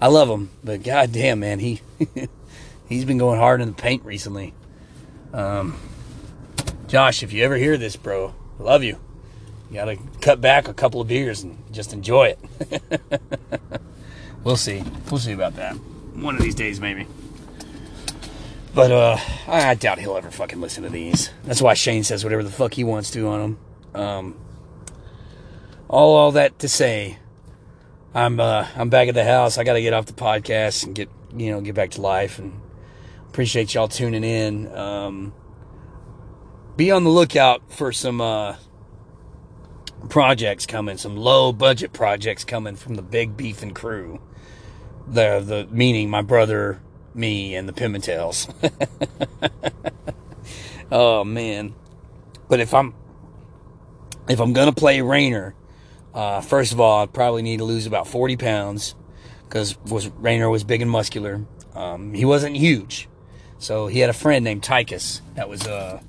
I 0.00 0.06
love 0.08 0.28
him, 0.28 0.50
but 0.64 0.82
goddamn, 0.82 1.40
man, 1.40 1.58
he 1.58 1.80
he's 2.88 3.04
been 3.04 3.18
going 3.18 3.38
hard 3.38 3.60
in 3.60 3.68
the 3.68 3.74
paint 3.74 4.04
recently. 4.04 4.54
Um, 5.32 5.78
Josh, 6.88 7.22
if 7.22 7.32
you 7.32 7.44
ever 7.44 7.56
hear 7.56 7.78
this, 7.78 7.96
bro, 7.96 8.34
I 8.58 8.62
love 8.62 8.82
you. 8.82 8.98
You 9.70 9.76
gotta 9.76 9.96
cut 10.20 10.40
back 10.40 10.68
a 10.68 10.74
couple 10.74 11.00
of 11.00 11.08
beers 11.08 11.42
and 11.42 11.56
just 11.72 11.92
enjoy 11.92 12.34
it. 12.36 12.82
we'll 14.44 14.56
see. 14.56 14.82
We'll 15.10 15.20
see 15.20 15.32
about 15.32 15.56
that. 15.56 15.74
One 15.74 16.36
of 16.36 16.42
these 16.42 16.54
days, 16.54 16.80
maybe. 16.80 17.06
But 18.74 18.90
uh, 18.90 19.18
I 19.46 19.74
doubt 19.74 19.98
he'll 19.98 20.16
ever 20.16 20.30
fucking 20.30 20.60
listen 20.60 20.82
to 20.82 20.90
these. 20.90 21.30
That's 21.44 21.62
why 21.62 21.74
Shane 21.74 22.04
says 22.04 22.24
whatever 22.24 22.42
the 22.42 22.50
fuck 22.50 22.74
he 22.74 22.84
wants 22.84 23.10
to 23.12 23.26
on 23.28 23.40
them. 23.40 24.02
Um, 24.02 24.36
all 25.88 26.16
all 26.16 26.32
that 26.32 26.58
to 26.60 26.68
say, 26.68 27.18
I'm 28.14 28.40
uh, 28.40 28.66
I'm 28.76 28.90
back 28.90 29.08
at 29.08 29.14
the 29.14 29.24
house. 29.24 29.56
I 29.56 29.64
got 29.64 29.74
to 29.74 29.82
get 29.82 29.94
off 29.94 30.06
the 30.06 30.12
podcast 30.12 30.84
and 30.84 30.94
get 30.94 31.08
you 31.34 31.50
know 31.50 31.60
get 31.60 31.74
back 31.74 31.92
to 31.92 32.02
life. 32.02 32.38
And 32.38 32.60
appreciate 33.28 33.72
y'all 33.72 33.88
tuning 33.88 34.24
in. 34.24 34.74
Um, 34.76 35.32
be 36.76 36.90
on 36.90 37.04
the 37.04 37.10
lookout 37.10 37.72
for 37.72 37.90
some 37.90 38.20
uh, 38.20 38.56
projects 40.10 40.66
coming, 40.66 40.98
some 40.98 41.16
low 41.16 41.52
budget 41.52 41.92
projects 41.92 42.44
coming 42.44 42.76
from 42.76 42.96
the 42.96 43.02
Big 43.02 43.36
Beef 43.36 43.62
and 43.62 43.74
Crew. 43.74 44.20
The 45.06 45.40
the 45.40 45.68
meaning 45.70 46.10
my 46.10 46.22
brother 46.22 46.80
me 47.14 47.54
and 47.54 47.66
the 47.66 47.72
Pimentels. 47.72 48.52
oh 50.92 51.24
man. 51.24 51.74
But 52.50 52.60
if 52.60 52.74
I'm 52.74 52.94
if 54.28 54.38
I'm 54.38 54.52
gonna 54.52 54.72
play 54.72 55.00
Raynor, 55.00 55.54
uh, 56.14 56.40
first 56.40 56.72
of 56.72 56.80
all, 56.80 57.02
I 57.02 57.06
probably 57.06 57.42
need 57.42 57.58
to 57.58 57.64
lose 57.64 57.86
about 57.86 58.06
40 58.06 58.36
pounds 58.36 58.94
because 59.44 59.78
was 59.84 60.08
Raynor 60.08 60.50
was 60.50 60.64
big 60.64 60.82
and 60.82 60.90
muscular. 60.90 61.44
Um, 61.74 62.12
he 62.14 62.24
wasn't 62.24 62.56
huge, 62.56 63.08
so 63.58 63.86
he 63.86 64.00
had 64.00 64.10
a 64.10 64.14
friend 64.14 64.44
named 64.44 64.62
Tychus 64.62 65.20
that 65.34 65.48
was 65.48 65.66
a 65.66 66.02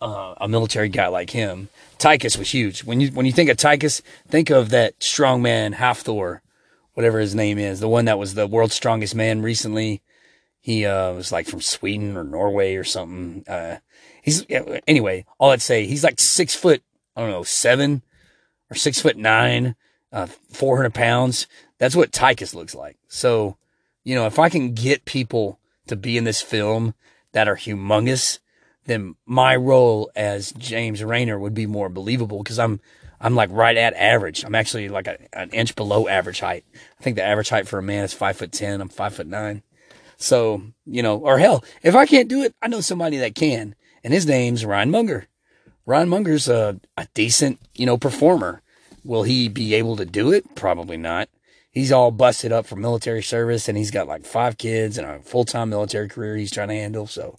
uh, 0.00 0.34
a 0.40 0.48
military 0.48 0.88
guy 0.88 1.06
like 1.06 1.30
him. 1.30 1.68
Tychus 1.98 2.36
was 2.36 2.50
huge. 2.52 2.82
When 2.84 3.00
you 3.00 3.08
when 3.08 3.26
you 3.26 3.32
think 3.32 3.50
of 3.50 3.56
Tychus, 3.56 4.02
think 4.28 4.50
of 4.50 4.70
that 4.70 4.98
strongman 4.98 5.74
Hafthor 5.74 6.40
whatever 6.94 7.18
his 7.20 7.34
name 7.34 7.58
is, 7.58 7.80
the 7.80 7.88
one 7.88 8.04
that 8.04 8.18
was 8.18 8.34
the 8.34 8.46
world's 8.46 8.74
strongest 8.74 9.14
man 9.14 9.42
recently. 9.42 10.02
He 10.60 10.86
uh, 10.86 11.12
was 11.12 11.32
like 11.32 11.46
from 11.46 11.60
Sweden 11.60 12.16
or 12.16 12.24
Norway 12.24 12.76
or 12.76 12.84
something. 12.84 13.44
Uh, 13.48 13.78
he's 14.22 14.46
anyway. 14.86 15.24
All 15.38 15.50
I'd 15.50 15.62
say, 15.62 15.86
he's 15.86 16.04
like 16.04 16.20
six 16.20 16.54
foot. 16.54 16.82
I 17.16 17.20
don't 17.20 17.30
know, 17.30 17.42
seven 17.42 18.02
or 18.72 18.74
six 18.74 19.00
foot 19.00 19.18
nine, 19.18 19.76
uh, 20.12 20.26
four 20.26 20.78
hundred 20.78 20.94
pounds. 20.94 21.46
That's 21.78 21.94
what 21.94 22.10
Tychus 22.10 22.54
looks 22.54 22.74
like. 22.74 22.96
So, 23.06 23.58
you 24.02 24.14
know, 24.14 24.26
if 24.26 24.38
I 24.38 24.48
can 24.48 24.72
get 24.72 25.04
people 25.04 25.58
to 25.88 25.96
be 25.96 26.16
in 26.16 26.24
this 26.24 26.40
film 26.40 26.94
that 27.32 27.48
are 27.48 27.56
humongous, 27.56 28.38
then 28.86 29.14
my 29.26 29.54
role 29.54 30.10
as 30.16 30.52
James 30.52 31.04
Raynor 31.04 31.38
would 31.38 31.54
be 31.54 31.66
more 31.66 31.88
believable 31.88 32.42
because 32.42 32.58
I'm 32.58 32.80
I'm 33.20 33.34
like 33.34 33.50
right 33.52 33.76
at 33.76 33.94
average. 33.94 34.42
I'm 34.42 34.54
actually 34.54 34.88
like 34.88 35.06
a, 35.06 35.18
an 35.32 35.50
inch 35.50 35.76
below 35.76 36.08
average 36.08 36.40
height. 36.40 36.64
I 36.98 37.02
think 37.02 37.16
the 37.16 37.24
average 37.24 37.50
height 37.50 37.68
for 37.68 37.78
a 37.78 37.82
man 37.82 38.04
is 38.04 38.14
five 38.14 38.36
foot 38.36 38.52
ten. 38.52 38.80
I'm 38.80 38.88
five 38.88 39.14
foot 39.14 39.26
nine. 39.26 39.62
So, 40.16 40.62
you 40.86 41.02
know, 41.02 41.18
or 41.18 41.38
hell, 41.38 41.62
if 41.82 41.94
I 41.94 42.06
can't 42.06 42.28
do 42.28 42.42
it, 42.42 42.54
I 42.62 42.68
know 42.68 42.80
somebody 42.80 43.18
that 43.18 43.34
can. 43.34 43.74
And 44.04 44.14
his 44.14 44.26
name's 44.26 44.64
Ryan 44.64 44.90
Munger. 44.90 45.26
Ryan 45.86 46.08
Munger's 46.08 46.48
a, 46.48 46.80
a 46.96 47.06
decent, 47.14 47.60
you 47.74 47.86
know, 47.86 47.96
performer. 47.96 48.62
Will 49.04 49.24
he 49.24 49.48
be 49.48 49.74
able 49.74 49.96
to 49.96 50.04
do 50.04 50.32
it? 50.32 50.54
Probably 50.54 50.96
not. 50.96 51.28
He's 51.70 51.90
all 51.90 52.10
busted 52.10 52.52
up 52.52 52.66
for 52.66 52.76
military 52.76 53.22
service 53.22 53.68
and 53.68 53.76
he's 53.76 53.90
got 53.90 54.06
like 54.06 54.24
five 54.24 54.58
kids 54.58 54.98
and 54.98 55.06
a 55.06 55.20
full 55.20 55.44
time 55.44 55.70
military 55.70 56.08
career 56.08 56.36
he's 56.36 56.52
trying 56.52 56.68
to 56.68 56.74
handle. 56.74 57.06
So 57.06 57.36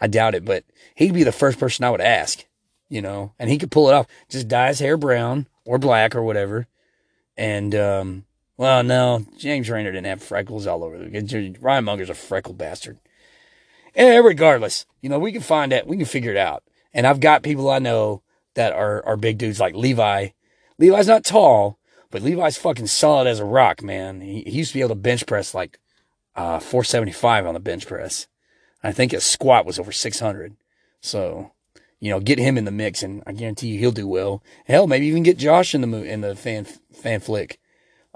I 0.00 0.06
doubt 0.06 0.34
it, 0.34 0.44
but 0.44 0.64
he'd 0.94 1.14
be 1.14 1.22
the 1.22 1.32
first 1.32 1.58
person 1.58 1.84
I 1.84 1.90
would 1.90 2.00
ask 2.00 2.44
you 2.88 3.02
know, 3.02 3.32
and 3.38 3.50
he 3.50 3.58
could 3.58 3.70
pull 3.70 3.88
it 3.88 3.94
off. 3.94 4.06
Just 4.28 4.48
dye 4.48 4.68
his 4.68 4.78
hair 4.78 4.96
brown 4.96 5.46
or 5.64 5.78
black 5.78 6.14
or 6.14 6.22
whatever. 6.22 6.66
And, 7.36 7.74
um, 7.74 8.24
well, 8.56 8.82
no, 8.82 9.26
James 9.36 9.68
Raynor 9.68 9.92
didn't 9.92 10.06
have 10.06 10.22
freckles 10.22 10.66
all 10.66 10.84
over. 10.84 10.96
Ryan 11.60 11.84
Munger's 11.84 12.10
a 12.10 12.14
freckled 12.14 12.56
bastard. 12.56 12.98
And 13.94 14.24
regardless, 14.24 14.86
you 15.00 15.08
know, 15.08 15.18
we 15.18 15.32
can 15.32 15.42
find 15.42 15.72
that, 15.72 15.86
we 15.86 15.96
can 15.96 16.06
figure 16.06 16.30
it 16.30 16.36
out. 16.36 16.62
And 16.96 17.06
I've 17.06 17.20
got 17.20 17.42
people 17.42 17.68
I 17.70 17.78
know 17.78 18.22
that 18.54 18.72
are, 18.72 19.04
are 19.04 19.18
big 19.18 19.36
dudes 19.36 19.60
like 19.60 19.74
Levi. 19.74 20.28
Levi's 20.78 21.06
not 21.06 21.26
tall, 21.26 21.78
but 22.10 22.22
Levi's 22.22 22.56
fucking 22.56 22.86
solid 22.86 23.26
as 23.26 23.38
a 23.38 23.44
rock, 23.44 23.82
man. 23.82 24.22
He, 24.22 24.42
he 24.46 24.52
used 24.52 24.70
to 24.70 24.78
be 24.78 24.80
able 24.80 24.88
to 24.88 24.94
bench 24.94 25.26
press 25.26 25.54
like, 25.54 25.78
uh, 26.34 26.58
475 26.58 27.46
on 27.46 27.52
the 27.52 27.60
bench 27.60 27.86
press. 27.86 28.28
I 28.82 28.92
think 28.92 29.12
his 29.12 29.24
squat 29.24 29.66
was 29.66 29.78
over 29.78 29.92
600. 29.92 30.56
So, 31.02 31.52
you 32.00 32.10
know, 32.10 32.18
get 32.18 32.38
him 32.38 32.56
in 32.56 32.64
the 32.64 32.70
mix, 32.70 33.02
and 33.02 33.22
I 33.26 33.32
guarantee 33.32 33.68
you 33.68 33.78
he'll 33.78 33.92
do 33.92 34.08
well. 34.08 34.42
Hell, 34.64 34.86
maybe 34.86 35.06
even 35.06 35.22
get 35.22 35.36
Josh 35.36 35.74
in 35.74 35.82
the 35.82 35.86
mo- 35.86 36.02
in 36.02 36.22
the 36.22 36.34
fan 36.34 36.64
fan 36.64 37.20
flick. 37.20 37.58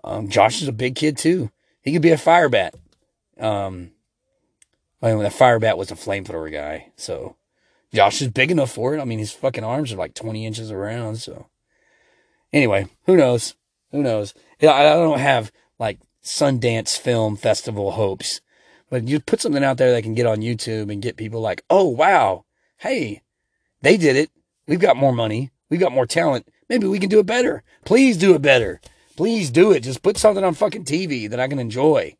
Um, 0.03 0.29
Josh 0.29 0.63
is 0.63 0.69
a 0.69 0.73
big 0.73 0.97
kid 0.97 1.19
too. 1.19 1.51
He 1.83 1.93
could 1.93 2.03
be 2.03 2.11
a 2.11 2.19
fire 2.19 2.49
bat. 2.49 2.75
Um, 3.39 3.93
I 5.03 5.13
mean, 5.13 5.23
the 5.23 5.31
fire 5.31 5.59
bat 5.59 5.79
was 5.79 5.91
a 5.91 5.97
flamethrower 5.97 6.53
guy, 6.53 6.93
so 6.97 7.37
Josh 7.93 8.23
is 8.23 8.29
big 8.29 8.51
enough 8.51 8.73
for 8.73 8.95
it. 8.95 9.01
I 9.01 9.05
mean, 9.05 9.19
his 9.19 9.33
fucking 9.33 9.65
arms 9.65 9.93
are 9.93 9.97
like 9.97 10.15
20 10.15 10.47
inches 10.47 10.71
around. 10.71 11.17
So 11.17 11.47
anyway, 12.53 12.89
who 13.07 13.17
knows? 13.17 13.55
Who 13.91 14.03
knows? 14.03 14.35
I 14.63 14.83
don't 14.83 15.19
have 15.19 15.51
like 15.79 15.99
Sundance 16.23 16.99
Film 16.99 17.37
Festival 17.37 17.93
hopes, 17.93 18.41
but 18.89 19.09
you 19.09 19.21
put 19.21 19.41
something 19.41 19.65
out 19.65 19.79
there 19.79 19.93
that 19.93 20.03
can 20.03 20.15
get 20.15 20.27
on 20.27 20.39
YouTube 20.39 20.93
and 20.93 21.03
get 21.03 21.17
people 21.17 21.41
like, 21.41 21.65
oh, 21.71 21.89
wow. 21.89 22.45
Hey, 22.79 23.23
they 23.83 23.97
did 23.97 24.17
it. 24.17 24.31
We've 24.67 24.81
got 24.81 24.97
more 24.97 25.13
money. 25.13 25.51
We've 25.69 25.81
got 25.81 25.93
more 25.93 26.07
talent. 26.07 26.49
Maybe 26.69 26.87
we 26.87 26.99
can 26.99 27.09
do 27.09 27.19
it 27.19 27.27
better. 27.27 27.63
Please 27.85 28.17
do 28.17 28.35
it 28.35 28.43
better. 28.43 28.81
Please 29.17 29.51
do 29.51 29.73
it. 29.73 29.81
Just 29.81 30.03
put 30.03 30.17
something 30.17 30.45
on 30.45 30.55
fucking 30.55 30.85
TV 30.85 31.29
that 31.29 31.41
I 31.41 31.49
can 31.49 31.59
enjoy. 31.59 32.17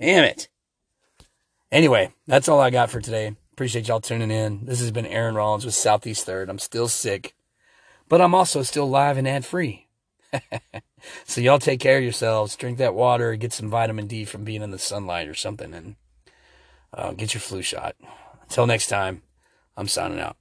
Damn 0.00 0.24
it. 0.24 0.48
Anyway, 1.70 2.12
that's 2.26 2.48
all 2.48 2.60
I 2.60 2.70
got 2.70 2.90
for 2.90 3.00
today. 3.00 3.36
Appreciate 3.60 3.88
y'all 3.88 4.00
tuning 4.00 4.30
in. 4.30 4.64
This 4.64 4.80
has 4.80 4.90
been 4.90 5.04
Aaron 5.04 5.34
Rollins 5.34 5.66
with 5.66 5.74
Southeast 5.74 6.24
Third. 6.24 6.48
I'm 6.48 6.58
still 6.58 6.88
sick, 6.88 7.34
but 8.08 8.18
I'm 8.18 8.34
also 8.34 8.62
still 8.62 8.88
live 8.88 9.18
and 9.18 9.28
ad 9.28 9.44
free. 9.44 9.86
so 11.26 11.42
y'all 11.42 11.58
take 11.58 11.78
care 11.78 11.98
of 11.98 12.02
yourselves. 12.02 12.56
Drink 12.56 12.78
that 12.78 12.94
water. 12.94 13.36
Get 13.36 13.52
some 13.52 13.68
vitamin 13.68 14.06
D 14.06 14.24
from 14.24 14.44
being 14.44 14.62
in 14.62 14.70
the 14.70 14.78
sunlight 14.78 15.28
or 15.28 15.34
something, 15.34 15.74
and 15.74 15.96
uh, 16.94 17.12
get 17.12 17.34
your 17.34 17.42
flu 17.42 17.60
shot. 17.60 17.96
Until 18.44 18.66
next 18.66 18.86
time, 18.86 19.20
I'm 19.76 19.88
signing 19.88 20.20
out. 20.20 20.38